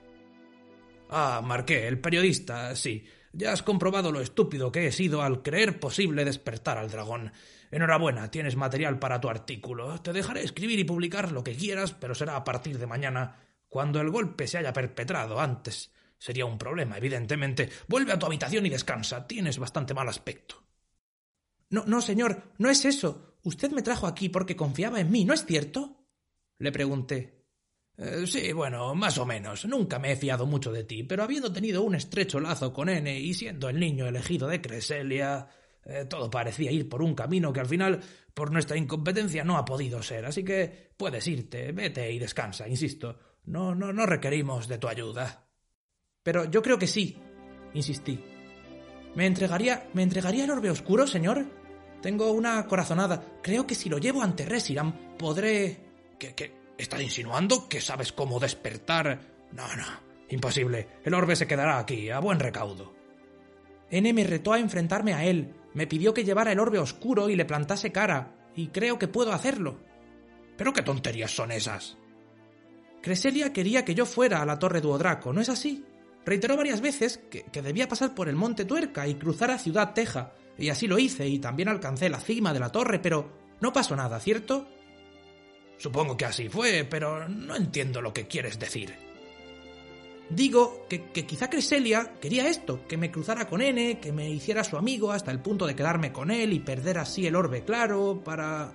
Ah, 1.11 1.43
Marqué, 1.45 1.89
el 1.89 1.99
periodista, 1.99 2.75
sí. 2.77 3.05
Ya 3.33 3.53
has 3.53 3.63
comprobado 3.63 4.11
lo 4.11 4.21
estúpido 4.21 4.73
que 4.73 4.87
he 4.87 4.93
sido 4.93 5.23
al 5.23 5.43
creer 5.43 5.79
posible 5.79 6.25
despertar 6.25 6.79
al 6.79 6.91
dragón. 6.91 7.33
Enhorabuena, 7.71 8.31
tienes 8.31 8.57
material 8.57 8.99
para 8.99 9.21
tu 9.21 9.29
artículo. 9.29 10.01
Te 10.01 10.13
dejaré 10.13 10.43
escribir 10.43 10.79
y 10.81 10.85
publicar 10.85 11.31
lo 11.31 11.45
que 11.45 11.55
quieras, 11.55 11.93
pero 11.93 12.15
será 12.15 12.37
a 12.37 12.45
partir 12.45 12.79
de 12.79 12.87
mañana, 12.87 13.37
cuando 13.69 14.01
el 14.01 14.11
golpe 14.11 14.49
se 14.49 14.59
haya 14.59 14.73
perpetrado 14.73 15.41
antes. 15.41 15.93
Sería 16.19 16.45
un 16.45 16.59
problema, 16.59 16.99
evidentemente. 16.99 17.71
Vuelve 17.87 18.13
a 18.13 18.19
tu 18.19 18.27
habitación 18.27 18.67
y 18.67 18.71
descansa. 18.71 19.27
Tienes 19.27 19.59
bastante 19.59 19.95
mal 19.95 20.09
aspecto. 20.09 20.63
No, 21.71 21.85
no, 21.87 22.01
señor, 22.01 22.53
no 22.59 22.69
es 22.69 22.85
eso. 22.85 23.37
Usted 23.45 23.71
me 23.71 23.83
trajo 23.83 24.07
aquí 24.07 24.29
porque 24.29 24.57
confiaba 24.57 25.01
en 25.01 25.11
mí, 25.11 25.25
¿no 25.25 25.33
es 25.33 25.47
cierto? 25.47 26.05
Le 26.59 26.73
pregunté. 26.73 27.40
Eh, 28.01 28.27
sí, 28.27 28.53
bueno, 28.53 28.95
más 28.95 29.19
o 29.19 29.27
menos. 29.27 29.67
Nunca 29.67 29.99
me 29.99 30.13
he 30.13 30.17
fiado 30.17 30.47
mucho 30.47 30.73
de 30.73 30.85
ti, 30.85 31.03
pero 31.03 31.23
habiendo 31.23 31.53
tenido 31.53 31.83
un 31.83 31.95
estrecho 31.95 32.41
lazo 32.41 32.73
con 32.73 32.89
N 32.89 33.19
y 33.19 33.35
siendo 33.35 33.69
el 33.69 33.79
niño 33.79 34.07
elegido 34.07 34.49
de 34.49 34.63
Creselia, 34.63 35.47
eh, 35.85 36.07
todo 36.09 36.31
parecía 36.31 36.73
ir 36.73 36.89
por 36.89 37.03
un 37.03 37.15
camino 37.15 37.53
que 37.53 37.61
al 37.61 37.67
final, 37.67 38.01
por 38.33 38.53
nuestra 38.53 38.79
incompetencia, 38.79 39.45
no 39.45 39.59
ha 39.59 39.67
podido 39.67 40.03
ser. 40.03 40.25
Así 40.25 40.43
que 40.43 40.93
puedes 40.97 41.27
irte, 41.27 41.73
vete 41.73 42.11
y 42.11 42.19
descansa, 42.19 42.67
insisto. 42.67 43.19
No, 43.45 43.75
no, 43.75 43.93
no 43.93 44.07
requerimos 44.07 44.67
de 44.67 44.79
tu 44.79 44.89
ayuda. 44.89 45.47
Pero 46.23 46.51
yo 46.51 46.63
creo 46.63 46.79
que 46.79 46.87
sí, 46.87 47.19
insistí. 47.75 48.19
¿Me 49.15 49.27
entregaría, 49.27 49.91
me 49.93 50.03
entregaría 50.03 50.45
el 50.45 50.51
orbe 50.51 50.71
oscuro, 50.71 51.07
señor? 51.07 51.45
Tengo 52.01 52.33
una 52.33 52.67
corazonada. 52.67 53.41
Creo 53.43 53.67
que 53.67 53.75
si 53.75 53.91
lo 53.91 53.99
llevo 53.99 54.23
ante 54.23 54.47
Resiram, 54.47 55.17
podré. 55.19 55.81
¿Qué? 56.19 56.60
¿Estás 56.81 57.03
insinuando 57.03 57.69
que 57.69 57.79
sabes 57.79 58.11
cómo 58.11 58.41
despertar? 58.41 59.21
No, 59.53 59.77
no. 59.77 59.85
Imposible. 60.31 60.89
El 61.05 61.13
orbe 61.13 61.37
se 61.37 61.47
quedará 61.47 61.79
aquí, 61.79 62.09
a 62.09 62.21
buen 62.21 62.41
recaudo. 62.41 62.95
N 63.91 64.11
me 64.15 64.25
retó 64.25 64.55
a 64.55 64.59
enfrentarme 64.59 65.13
a 65.13 65.27
él. 65.27 65.53
Me 65.75 65.87
pidió 65.87 66.15
que 66.15 66.25
llevara 66.25 66.53
el 66.53 66.59
orbe 66.59 66.79
oscuro 66.79 67.29
y 67.29 67.37
le 67.37 67.45
plantase 67.45 67.93
cara. 67.93 68.35
Y 68.57 68.69
creo 68.69 68.99
que 68.99 69.09
puedo 69.09 69.35
hacerlo. 69.35 69.79
¿Pero 70.57 70.73
qué 70.73 70.81
tonterías 70.81 71.31
son 71.31 71.53
esas? 71.53 71.99
Creselia 73.03 73.53
quería 73.53 73.85
que 73.85 73.95
yo 73.95 74.07
fuera 74.07 74.41
a 74.41 74.47
la 74.47 74.59
Torre 74.59 74.81
Duodraco, 74.81 75.35
¿no 75.35 75.43
es 75.43 75.51
así? 75.51 75.85
Reiteró 76.25 76.57
varias 76.57 76.81
veces 76.81 77.19
que, 77.31 77.43
que, 77.43 77.61
debía 77.61 77.89
pasar 77.89 78.15
por 78.15 78.31
el 78.31 78.37
Monte 78.37 78.65
Tuerca 78.65 79.07
y 79.07 79.17
cruzar 79.17 79.51
a 79.51 79.59
Ciudad 79.59 79.93
Teja, 79.93 80.33
y 80.57 80.71
así 80.71 80.87
lo 80.87 80.99
hice 80.99 81.29
y 81.29 81.39
también 81.41 81.69
alcancé 81.69 82.09
la 82.09 82.21
cima 82.21 82.55
de 82.55 82.61
la 82.61 82.73
torre, 82.73 83.01
pero 83.01 83.33
no 83.61 83.71
pasó 83.71 83.97
nada, 83.97 84.19
¿cierto? 84.19 84.67
Supongo 85.81 86.15
que 86.15 86.27
así 86.27 86.51
fue, 86.51 86.85
pero 86.85 87.27
no 87.27 87.57
entiendo 87.57 88.03
lo 88.03 88.13
que 88.13 88.27
quieres 88.27 88.59
decir. 88.59 88.95
Digo 90.29 90.87
que, 90.91 91.05
que 91.05 91.25
quizá 91.25 91.49
Creselia 91.49 92.17
quería 92.21 92.49
esto, 92.49 92.87
que 92.87 92.99
me 92.99 93.11
cruzara 93.11 93.49
con 93.49 93.63
N, 93.63 93.99
que 93.99 94.13
me 94.13 94.29
hiciera 94.29 94.63
su 94.63 94.77
amigo 94.77 95.11
hasta 95.11 95.31
el 95.31 95.41
punto 95.41 95.67
de 95.67 95.75
quedarme 95.75 96.13
con 96.13 96.31
él 96.31 96.53
y 96.53 96.61
perder 96.61 96.99
así 96.99 97.27
el 97.27 97.35
orbe 97.35 97.65
claro 97.65 98.21
para... 98.23 98.75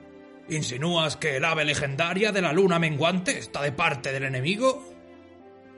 ¿Insinúas 0.49 1.15
que 1.15 1.37
el 1.37 1.45
ave 1.45 1.63
legendaria 1.63 2.31
de 2.31 2.41
la 2.41 2.51
luna 2.51 2.79
menguante 2.79 3.37
está 3.37 3.61
de 3.61 3.71
parte 3.71 4.11
del 4.11 4.23
enemigo? 4.23 4.83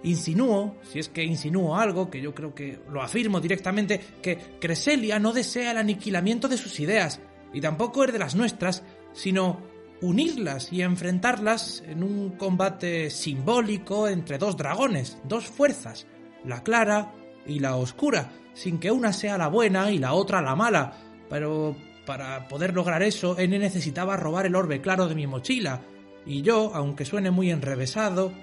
Insinúo, 0.03 0.77
si 0.89 0.99
es 0.99 1.09
que 1.09 1.25
insinúo 1.25 1.75
algo, 1.75 2.09
que 2.09 2.21
yo 2.21 2.33
creo 2.33 2.55
que 2.55 2.79
lo 2.89 3.01
afirmo 3.01 3.41
directamente, 3.41 3.99
que 4.21 4.37
Creselia 4.61 5.19
no 5.19 5.33
desea 5.33 5.71
el 5.71 5.77
aniquilamiento 5.77 6.47
de 6.47 6.57
sus 6.57 6.79
ideas, 6.79 7.19
y 7.53 7.59
tampoco 7.59 8.05
es 8.05 8.13
de 8.13 8.19
las 8.19 8.35
nuestras, 8.35 8.83
sino 9.11 9.76
unirlas 10.01 10.71
y 10.71 10.81
enfrentarlas 10.81 11.83
en 11.87 12.03
un 12.03 12.31
combate 12.31 13.09
simbólico 13.09 14.07
entre 14.07 14.37
dos 14.37 14.57
dragones, 14.57 15.17
dos 15.23 15.45
fuerzas, 15.45 16.07
la 16.45 16.63
clara 16.63 17.13
y 17.45 17.59
la 17.59 17.75
oscura, 17.75 18.31
sin 18.53 18.79
que 18.79 18.91
una 18.91 19.13
sea 19.13 19.37
la 19.37 19.47
buena 19.47 19.91
y 19.91 19.97
la 19.97 20.13
otra 20.13 20.41
la 20.41 20.55
mala. 20.55 20.93
Pero 21.29 21.75
para 22.05 22.47
poder 22.47 22.73
lograr 22.73 23.03
eso, 23.03 23.37
N 23.37 23.57
necesitaba 23.59 24.17
robar 24.17 24.45
el 24.45 24.55
orbe 24.55 24.81
claro 24.81 25.07
de 25.07 25.15
mi 25.15 25.27
mochila, 25.27 25.81
y 26.25 26.41
yo, 26.41 26.71
aunque 26.73 27.05
suene 27.05 27.31
muy 27.31 27.51
enrevesado, 27.51 28.33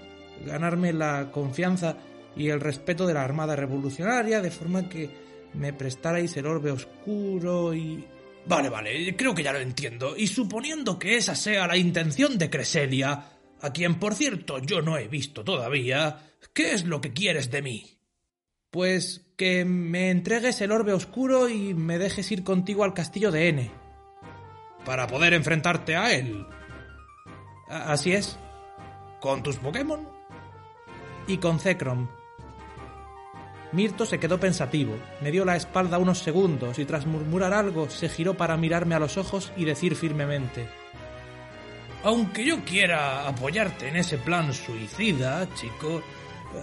ganarme 0.45 0.93
la 0.93 1.31
confianza 1.31 1.97
y 2.35 2.49
el 2.49 2.61
respeto 2.61 3.07
de 3.07 3.15
la 3.15 3.23
Armada 3.23 3.57
Revolucionaria, 3.57 4.41
de 4.41 4.51
forma 4.51 4.89
que 4.89 5.11
me 5.53 5.73
prestarais 5.73 6.37
el 6.37 6.47
orbe 6.47 6.71
oscuro 6.71 7.75
y... 7.75 8.05
Vale, 8.47 8.69
vale, 8.69 9.17
creo 9.17 9.35
que 9.35 9.43
ya 9.43 9.53
lo 9.53 9.59
entiendo. 9.59 10.17
Y 10.17 10.27
suponiendo 10.27 10.99
que 10.99 11.17
esa 11.17 11.35
sea 11.35 11.67
la 11.67 11.77
intención 11.77 12.37
de 12.37 12.51
Creselia, 12.51 13.31
a 13.61 13.73
quien 13.73 13.99
por 13.99 14.15
cierto 14.15 14.59
yo 14.59 14.83
no 14.83 14.99
he 14.99 15.09
visto 15.09 15.45
todavía, 15.45 16.31
¿qué 16.53 16.73
es 16.73 16.85
lo 16.85 17.01
que 17.01 17.13
quieres 17.13 17.51
de 17.51 17.63
mí? 17.63 17.99
Pues 18.71 19.25
que 19.37 19.65
me 19.65 20.11
entregues 20.11 20.61
el 20.61 20.73
orbe 20.73 20.93
oscuro 20.93 21.49
y 21.49 21.75
me 21.75 21.99
dejes 21.99 22.31
ir 22.33 22.45
contigo 22.45 22.85
al 22.85 22.95
castillo 22.95 23.31
de 23.31 23.49
N. 23.49 23.71
Para 24.85 25.07
poder 25.07 25.33
enfrentarte 25.33 25.97
a 25.97 26.13
él. 26.13 26.47
Así 27.69 28.13
es. 28.13 28.39
¿Con 29.21 29.43
tus 29.43 29.57
Pokémon? 29.57 30.07
Y 31.27 31.39
con 31.39 31.59
Zekrom. 31.59 32.09
Mirto 33.75 34.07
se 34.07 34.21
quedó 34.21 34.39
pensativo, 34.39 34.97
me 35.21 35.33
dio 35.33 35.45
la 35.45 35.57
espalda 35.57 35.99
unos 35.99 36.21
segundos 36.21 36.79
y 36.79 36.85
tras 36.85 37.07
murmurar 37.07 37.53
algo 37.53 37.91
se 37.91 38.09
giró 38.09 38.35
para 38.35 38.57
mirarme 38.57 38.95
a 38.95 39.01
los 39.01 39.17
ojos 39.17 39.51
y 39.57 39.65
decir 39.65 39.97
firmemente 39.97 40.69
Aunque 42.05 42.45
yo 42.45 42.65
quiera 42.65 43.27
apoyarte 43.27 43.89
en 43.89 43.97
ese 43.97 44.17
plan 44.19 44.55
suicida, 44.55 45.53
chico, 45.57 46.05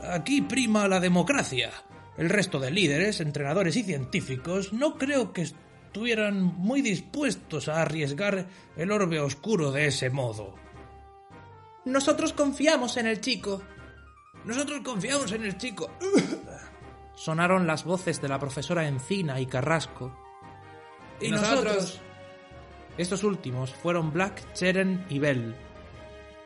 aquí 0.10 0.42
prima 0.42 0.88
la 0.88 1.02
democracia. 1.02 1.72
El 2.18 2.30
resto 2.30 2.62
de 2.62 2.72
líderes, 2.72 3.20
entrenadores 3.20 3.76
y 3.76 3.84
científicos 3.84 4.72
no 4.72 4.98
creo 4.98 5.34
que 5.34 5.42
estuvieran 5.42 6.42
muy 6.42 6.82
dispuestos 6.82 7.68
a 7.68 7.82
arriesgar 7.82 8.48
el 8.78 8.90
orbe 8.90 9.20
oscuro 9.20 9.74
de 9.74 9.88
ese 9.88 10.12
modo. 10.12 10.56
Nosotros 11.84 12.32
confiamos 12.32 12.96
en 12.96 13.08
el 13.08 13.20
chico. 13.20 13.62
Nosotros 14.46 14.80
confiamos 14.82 15.30
en 15.34 15.44
el 15.44 15.58
chico. 15.58 15.92
Sonaron 17.24 17.68
las 17.68 17.84
voces 17.84 18.20
de 18.20 18.28
la 18.28 18.40
profesora 18.40 18.88
Encina 18.88 19.40
y 19.40 19.46
Carrasco. 19.46 20.12
¿Y, 21.20 21.28
¿Y 21.28 21.30
nosotros? 21.30 22.02
Estos 22.98 23.24
últimos 23.24 23.72
fueron 23.76 24.12
Black, 24.12 24.54
Cheren 24.54 25.06
y 25.08 25.20
Bell. 25.20 25.56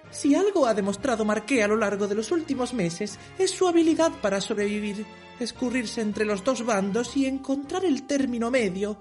Si 0.10 0.36
algo 0.36 0.68
ha 0.68 0.74
demostrado 0.74 1.24
Marqué 1.24 1.64
a 1.64 1.70
lo 1.70 1.78
largo 1.78 2.10
de 2.10 2.16
los 2.16 2.30
últimos 2.34 2.74
meses 2.74 3.18
es 3.40 3.52
su 3.52 3.70
habilidad 3.70 4.12
para 4.22 4.42
sobrevivir, 4.42 5.06
escurrirse 5.40 6.02
entre 6.02 6.26
los 6.26 6.44
dos 6.44 6.66
bandos 6.66 7.16
y 7.16 7.26
encontrar 7.26 7.86
el 7.86 8.04
término 8.06 8.52
medio, 8.52 8.98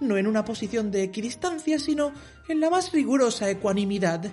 no 0.00 0.16
en 0.16 0.26
una 0.26 0.46
posición 0.46 0.90
de 0.90 1.02
equidistancia, 1.02 1.78
sino 1.78 2.10
en 2.48 2.58
la 2.58 2.70
más 2.70 2.90
rigurosa 2.90 3.50
ecuanimidad. 3.50 4.32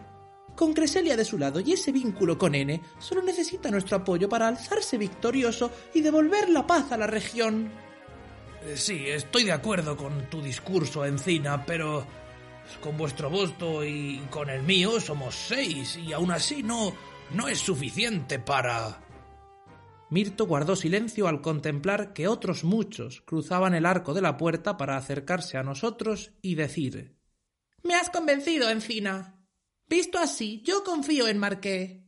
Con 0.56 0.74
Creselia 0.74 1.18
de 1.18 1.26
su 1.26 1.38
lado 1.38 1.60
y 1.60 1.74
ese 1.74 1.92
vínculo 1.92 2.38
con 2.38 2.56
N, 2.56 2.82
solo 2.98 3.22
necesita 3.22 3.70
nuestro 3.70 3.98
apoyo 3.98 4.30
para 4.30 4.48
alzarse 4.48 4.98
victorioso 4.98 5.72
y 5.94 6.02
devolver 6.02 6.50
la 6.50 6.66
paz 6.66 6.92
a 6.92 6.98
la 6.98 7.08
región. 7.08 7.70
Sí, 8.76 9.06
estoy 9.08 9.44
de 9.44 9.52
acuerdo 9.52 9.96
con 9.96 10.30
tu 10.30 10.42
discurso, 10.42 11.06
Encina, 11.06 11.66
pero 11.66 12.06
con 12.82 12.98
vuestro 12.98 13.30
voto 13.30 13.84
y 13.84 14.20
con 14.30 14.50
el 14.50 14.64
mío 14.64 15.00
somos 15.00 15.36
seis 15.36 15.98
y 15.98 16.14
aún 16.14 16.32
así 16.32 16.64
no, 16.64 16.94
no 17.34 17.48
es 17.48 17.60
suficiente 17.60 18.40
para... 18.40 19.02
Mirto 20.10 20.46
guardó 20.46 20.76
silencio 20.76 21.28
al 21.28 21.42
contemplar 21.42 22.14
que 22.14 22.28
otros 22.28 22.64
muchos 22.64 23.22
cruzaban 23.22 23.74
el 23.74 23.86
arco 23.86 24.14
de 24.14 24.22
la 24.22 24.38
puerta 24.38 24.78
para 24.78 24.98
acercarse 24.98 25.58
a 25.58 25.64
nosotros 25.64 26.32
y 26.42 26.56
decir 26.56 27.18
Me 27.84 27.96
has 27.96 28.10
convencido, 28.10 28.70
Encina. 28.70 29.35
Visto 29.88 30.18
así, 30.18 30.62
yo 30.64 30.84
confío 30.84 31.28
en 31.28 31.38
Marqué. 31.38 32.02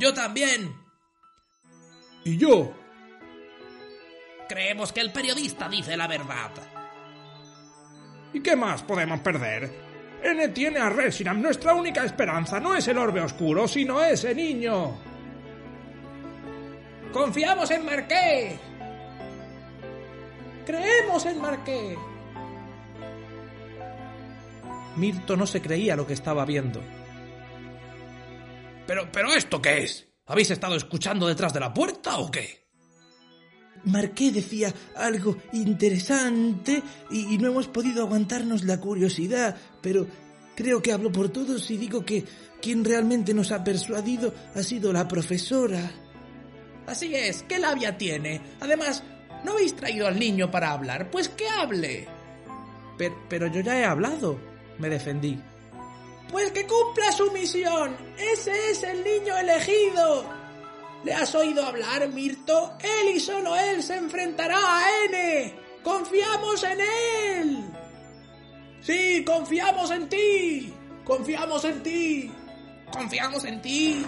Yo 0.00 0.12
también. 0.12 0.74
¿Y 2.24 2.36
yo? 2.36 2.72
Creemos 4.48 4.92
que 4.92 5.00
el 5.00 5.12
periodista 5.12 5.68
dice 5.68 5.96
la 5.96 6.08
verdad. 6.08 6.50
¿Y 8.32 8.40
qué 8.40 8.56
más 8.56 8.82
podemos 8.82 9.20
perder? 9.20 9.72
N 10.22 10.48
tiene 10.48 10.80
a 10.80 10.88
Reshiram, 10.88 11.40
nuestra 11.40 11.74
única 11.74 12.04
esperanza. 12.04 12.58
No 12.58 12.74
es 12.74 12.88
el 12.88 12.98
orbe 12.98 13.20
oscuro, 13.20 13.68
sino 13.68 14.02
ese 14.02 14.34
niño. 14.34 14.98
Confiamos 17.12 17.70
en 17.70 17.84
Marqué. 17.84 18.58
Creemos 20.66 21.26
en 21.26 21.40
Marqué. 21.40 21.96
Mirto 24.96 25.36
no 25.36 25.46
se 25.46 25.60
creía 25.60 25.96
lo 25.96 26.06
que 26.06 26.12
estaba 26.12 26.44
viendo. 26.44 26.80
Pero, 28.86 29.08
pero 29.12 29.32
¿esto 29.32 29.60
qué 29.60 29.82
es? 29.82 30.08
¿Habéis 30.26 30.50
estado 30.50 30.76
escuchando 30.76 31.26
detrás 31.26 31.52
de 31.52 31.60
la 31.60 31.72
puerta 31.72 32.18
o 32.18 32.30
qué? 32.30 32.64
Marqué 33.84 34.30
decía 34.30 34.72
algo 34.96 35.36
interesante 35.52 36.82
y, 37.10 37.34
y, 37.34 37.38
no 37.38 37.48
hemos 37.48 37.68
podido 37.68 38.02
aguantarnos 38.02 38.64
la 38.64 38.80
curiosidad, 38.80 39.56
pero 39.82 40.06
creo 40.54 40.80
que 40.80 40.92
hablo 40.92 41.12
por 41.12 41.28
todos 41.28 41.70
y 41.70 41.76
digo 41.76 42.04
que 42.04 42.24
quien 42.62 42.82
realmente 42.82 43.34
nos 43.34 43.52
ha 43.52 43.62
persuadido 43.62 44.32
ha 44.54 44.62
sido 44.62 44.90
la 44.92 45.06
profesora. 45.06 45.90
Así 46.86 47.14
es, 47.14 47.42
¿qué 47.42 47.58
labia 47.58 47.98
tiene? 47.98 48.40
Además, 48.60 49.02
¿no 49.44 49.52
habéis 49.52 49.76
traído 49.76 50.06
al 50.06 50.18
niño 50.18 50.50
para 50.50 50.72
hablar? 50.72 51.10
Pues 51.10 51.28
que 51.28 51.48
hable. 51.48 52.08
Pero, 52.96 53.16
pero 53.28 53.46
yo 53.48 53.60
ya 53.60 53.78
he 53.78 53.84
hablado, 53.84 54.38
me 54.78 54.88
defendí. 54.88 55.40
Pues 56.30 56.50
que 56.52 56.66
cumpla 56.66 57.12
su 57.12 57.30
misión. 57.32 57.96
Ese 58.18 58.70
es 58.70 58.82
el 58.82 59.04
niño 59.04 59.36
elegido. 59.36 60.24
¿Le 61.04 61.12
has 61.12 61.34
oído 61.34 61.64
hablar, 61.64 62.08
Mirto? 62.08 62.72
Él 62.80 63.16
y 63.16 63.20
solo 63.20 63.54
él 63.56 63.82
se 63.82 63.96
enfrentará 63.96 64.56
a 64.56 65.04
N. 65.04 65.54
Confiamos 65.82 66.64
en 66.64 66.78
él. 66.80 67.64
Sí, 68.80 69.22
confiamos 69.24 69.90
en 69.90 70.08
ti. 70.08 70.74
Confiamos 71.04 71.64
en 71.64 71.82
ti. 71.82 72.32
Confiamos 72.90 73.44
en 73.44 73.60
ti. 73.60 74.06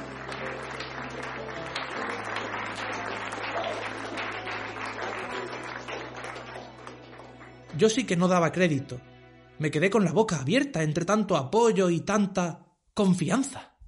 Yo 7.76 7.90
sí 7.90 8.04
que 8.04 8.16
no 8.16 8.26
daba 8.26 8.52
crédito. 8.52 8.98
Me 9.58 9.70
quedé 9.70 9.90
con 9.90 10.04
la 10.04 10.12
boca 10.12 10.40
abierta 10.40 10.82
entre 10.82 11.04
tanto 11.04 11.36
apoyo 11.36 11.90
y 11.90 12.00
tanta 12.00 12.76
confianza. 12.94 13.78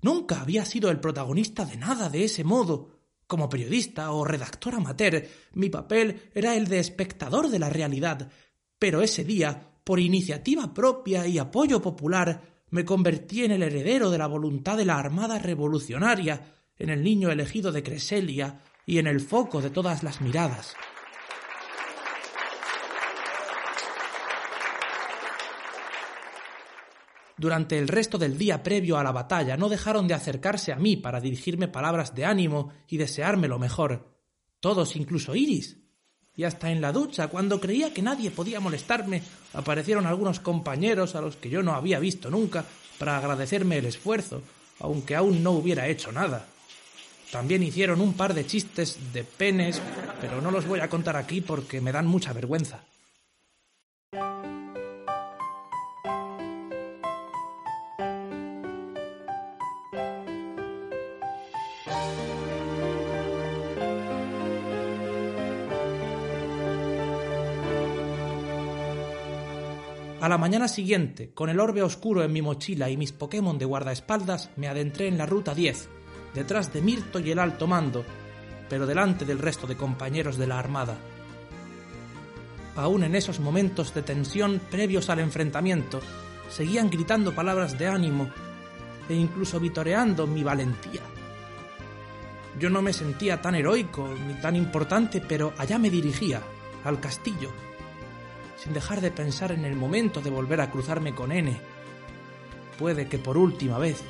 Nunca 0.00 0.40
había 0.40 0.64
sido 0.64 0.90
el 0.90 1.00
protagonista 1.00 1.64
de 1.64 1.76
nada 1.76 2.08
de 2.08 2.24
ese 2.24 2.42
modo. 2.44 2.98
Como 3.26 3.48
periodista 3.48 4.10
o 4.10 4.24
redactor 4.24 4.74
amateur, 4.74 5.26
mi 5.54 5.70
papel 5.70 6.30
era 6.34 6.56
el 6.56 6.66
de 6.66 6.80
espectador 6.80 7.48
de 7.48 7.58
la 7.58 7.70
realidad, 7.70 8.30
pero 8.78 9.00
ese 9.00 9.24
día, 9.24 9.78
por 9.84 10.00
iniciativa 10.00 10.74
propia 10.74 11.26
y 11.26 11.38
apoyo 11.38 11.80
popular, 11.80 12.64
me 12.70 12.84
convertí 12.84 13.44
en 13.44 13.52
el 13.52 13.62
heredero 13.62 14.10
de 14.10 14.18
la 14.18 14.26
voluntad 14.26 14.76
de 14.76 14.84
la 14.84 14.98
Armada 14.98 15.38
Revolucionaria, 15.38 16.56
en 16.78 16.90
el 16.90 17.02
niño 17.02 17.30
elegido 17.30 17.70
de 17.70 17.82
Creselia 17.82 18.60
y 18.84 18.98
en 18.98 19.06
el 19.06 19.20
foco 19.20 19.62
de 19.62 19.70
todas 19.70 20.02
las 20.02 20.20
miradas. 20.20 20.74
Durante 27.42 27.76
el 27.76 27.88
resto 27.88 28.18
del 28.18 28.38
día 28.38 28.62
previo 28.62 28.98
a 28.98 29.02
la 29.02 29.10
batalla 29.10 29.56
no 29.56 29.68
dejaron 29.68 30.06
de 30.06 30.14
acercarse 30.14 30.72
a 30.72 30.76
mí 30.76 30.96
para 30.96 31.20
dirigirme 31.20 31.66
palabras 31.66 32.14
de 32.14 32.24
ánimo 32.24 32.72
y 32.86 32.98
desearme 32.98 33.48
lo 33.48 33.58
mejor. 33.58 34.14
Todos, 34.60 34.94
incluso 34.94 35.34
Iris. 35.34 35.76
Y 36.36 36.44
hasta 36.44 36.70
en 36.70 36.80
la 36.80 36.92
ducha, 36.92 37.26
cuando 37.26 37.60
creía 37.60 37.92
que 37.92 38.00
nadie 38.00 38.30
podía 38.30 38.60
molestarme, 38.60 39.24
aparecieron 39.54 40.06
algunos 40.06 40.38
compañeros 40.38 41.16
a 41.16 41.20
los 41.20 41.34
que 41.34 41.50
yo 41.50 41.64
no 41.64 41.72
había 41.74 41.98
visto 41.98 42.30
nunca 42.30 42.64
para 42.96 43.18
agradecerme 43.18 43.78
el 43.78 43.86
esfuerzo, 43.86 44.40
aunque 44.78 45.16
aún 45.16 45.42
no 45.42 45.50
hubiera 45.50 45.88
hecho 45.88 46.12
nada. 46.12 46.46
También 47.32 47.64
hicieron 47.64 48.00
un 48.00 48.14
par 48.14 48.34
de 48.34 48.46
chistes 48.46 49.12
de 49.12 49.24
penes, 49.24 49.82
pero 50.20 50.40
no 50.40 50.52
los 50.52 50.64
voy 50.64 50.78
a 50.78 50.88
contar 50.88 51.16
aquí 51.16 51.40
porque 51.40 51.80
me 51.80 51.90
dan 51.90 52.06
mucha 52.06 52.32
vergüenza. 52.32 52.84
A 70.22 70.28
la 70.28 70.38
mañana 70.38 70.68
siguiente, 70.68 71.32
con 71.34 71.50
el 71.50 71.58
orbe 71.58 71.82
oscuro 71.82 72.22
en 72.22 72.32
mi 72.32 72.42
mochila 72.42 72.88
y 72.88 72.96
mis 72.96 73.10
Pokémon 73.10 73.58
de 73.58 73.64
guardaespaldas, 73.64 74.50
me 74.54 74.68
adentré 74.68 75.08
en 75.08 75.18
la 75.18 75.26
ruta 75.26 75.52
10, 75.52 75.88
detrás 76.32 76.72
de 76.72 76.80
Mirto 76.80 77.18
y 77.18 77.32
el 77.32 77.40
alto 77.40 77.66
mando, 77.66 78.04
pero 78.68 78.86
delante 78.86 79.24
del 79.24 79.40
resto 79.40 79.66
de 79.66 79.76
compañeros 79.76 80.38
de 80.38 80.46
la 80.46 80.60
Armada. 80.60 80.96
Aún 82.76 83.02
en 83.02 83.16
esos 83.16 83.40
momentos 83.40 83.92
de 83.94 84.02
tensión 84.02 84.60
previos 84.70 85.10
al 85.10 85.18
enfrentamiento, 85.18 85.98
seguían 86.48 86.88
gritando 86.88 87.34
palabras 87.34 87.76
de 87.76 87.88
ánimo 87.88 88.30
e 89.08 89.14
incluso 89.14 89.58
vitoreando 89.58 90.28
mi 90.28 90.44
valentía. 90.44 91.02
Yo 92.60 92.70
no 92.70 92.80
me 92.80 92.92
sentía 92.92 93.42
tan 93.42 93.56
heroico 93.56 94.08
ni 94.28 94.34
tan 94.34 94.54
importante, 94.54 95.20
pero 95.20 95.52
allá 95.58 95.80
me 95.80 95.90
dirigía, 95.90 96.40
al 96.84 97.00
castillo, 97.00 97.50
sin 98.62 98.74
dejar 98.74 99.00
de 99.00 99.10
pensar 99.10 99.50
en 99.50 99.64
el 99.64 99.74
momento 99.74 100.20
de 100.20 100.30
volver 100.30 100.60
a 100.60 100.70
cruzarme 100.70 101.14
con 101.14 101.32
N. 101.32 101.58
Puede 102.78 103.08
que 103.08 103.18
por 103.18 103.36
última 103.36 103.78
vez. 103.78 104.04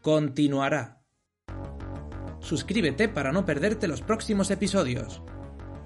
Continuará. 0.00 1.02
Suscríbete 2.38 3.08
para 3.08 3.32
no 3.32 3.44
perderte 3.44 3.88
los 3.88 4.00
próximos 4.00 4.50
episodios. 4.52 5.22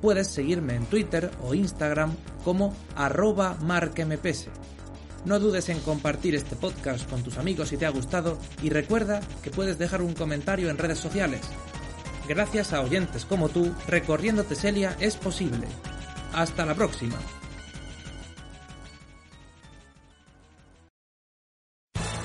Puedes 0.03 0.29
seguirme 0.29 0.75
en 0.75 0.85
Twitter 0.85 1.31
o 1.43 1.55
Instagram 1.55 2.15
como 2.45 2.77
arroba 2.97 3.57
marquemepese. 3.63 4.51
No 5.25 5.41
dudes 5.41 5.71
en 5.71 5.81
compartir 5.81 6.35
este 6.35 6.55
podcast 6.55 7.09
con 7.09 7.23
tus 7.23 7.39
amigos 7.39 7.71
si 7.71 7.77
te 7.77 7.87
ha 7.87 7.91
gustado 7.91 8.39
y 8.63 8.69
recuerda 8.69 9.21
que 9.43 9.51
puedes 9.51 9.79
dejar 9.79 10.03
un 10.03 10.13
comentario 10.13 10.69
en 10.69 10.77
redes 10.77 10.99
sociales. 10.99 11.41
Gracias 12.29 12.73
a 12.73 12.83
oyentes 12.83 13.25
como 13.25 13.49
tú, 13.49 13.75
recorriendo 13.87 14.45
Teselia 14.45 14.97
es 15.01 15.17
posible. 15.17 15.67
Hasta 16.33 16.67
la 16.67 16.75
próxima. 16.75 17.17